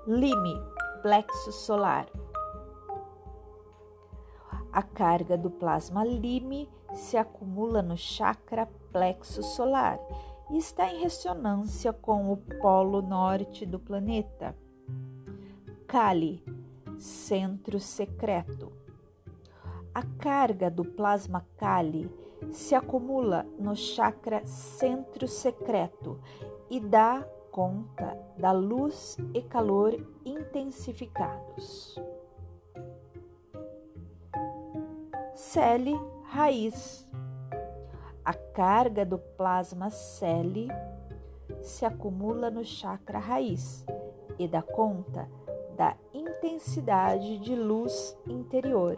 Lime, 0.08 0.56
plexo 1.02 1.52
solar. 1.52 2.08
A 4.72 4.82
carga 4.82 5.38
do 5.38 5.52
plasma 5.52 6.06
lime 6.06 6.70
se 6.94 7.18
acumula 7.18 7.82
no 7.82 7.98
chakra 7.98 8.70
plexo 8.94 9.44
solar 9.44 10.00
e 10.50 10.58
está 10.60 10.90
em 10.90 11.02
ressonância 11.02 11.92
com 11.92 12.32
o 12.32 12.38
polo 12.38 13.02
norte 13.02 13.66
do 13.66 13.78
planeta. 13.78 14.56
Kali, 15.86 16.42
centro 16.98 17.80
secreto. 17.80 18.72
A 19.94 20.02
carga 20.18 20.72
do 20.72 20.84
plasma 20.84 21.46
Kali 21.58 22.10
se 22.52 22.74
acumula 22.74 23.46
no 23.60 23.76
chakra 23.76 24.46
centro 24.46 25.28
secreto 25.28 26.20
e 26.70 26.80
dá 26.80 27.24
conta 27.52 28.18
da 28.38 28.52
luz 28.52 29.18
e 29.34 29.42
calor 29.44 29.96
intensificados. 30.26 31.96
Cele 35.36 35.94
raiz. 36.24 37.08
A 38.26 38.34
carga 38.34 39.06
do 39.06 39.20
plasma 39.20 39.90
cele 39.90 40.68
se 41.62 41.86
acumula 41.86 42.50
no 42.50 42.64
chakra 42.64 43.20
raiz 43.20 43.86
e 44.40 44.48
dá 44.48 44.62
conta 44.62 45.30
da 45.76 45.96
intensidade 46.14 47.38
de 47.40 47.56
luz 47.56 48.18
interior. 48.28 48.98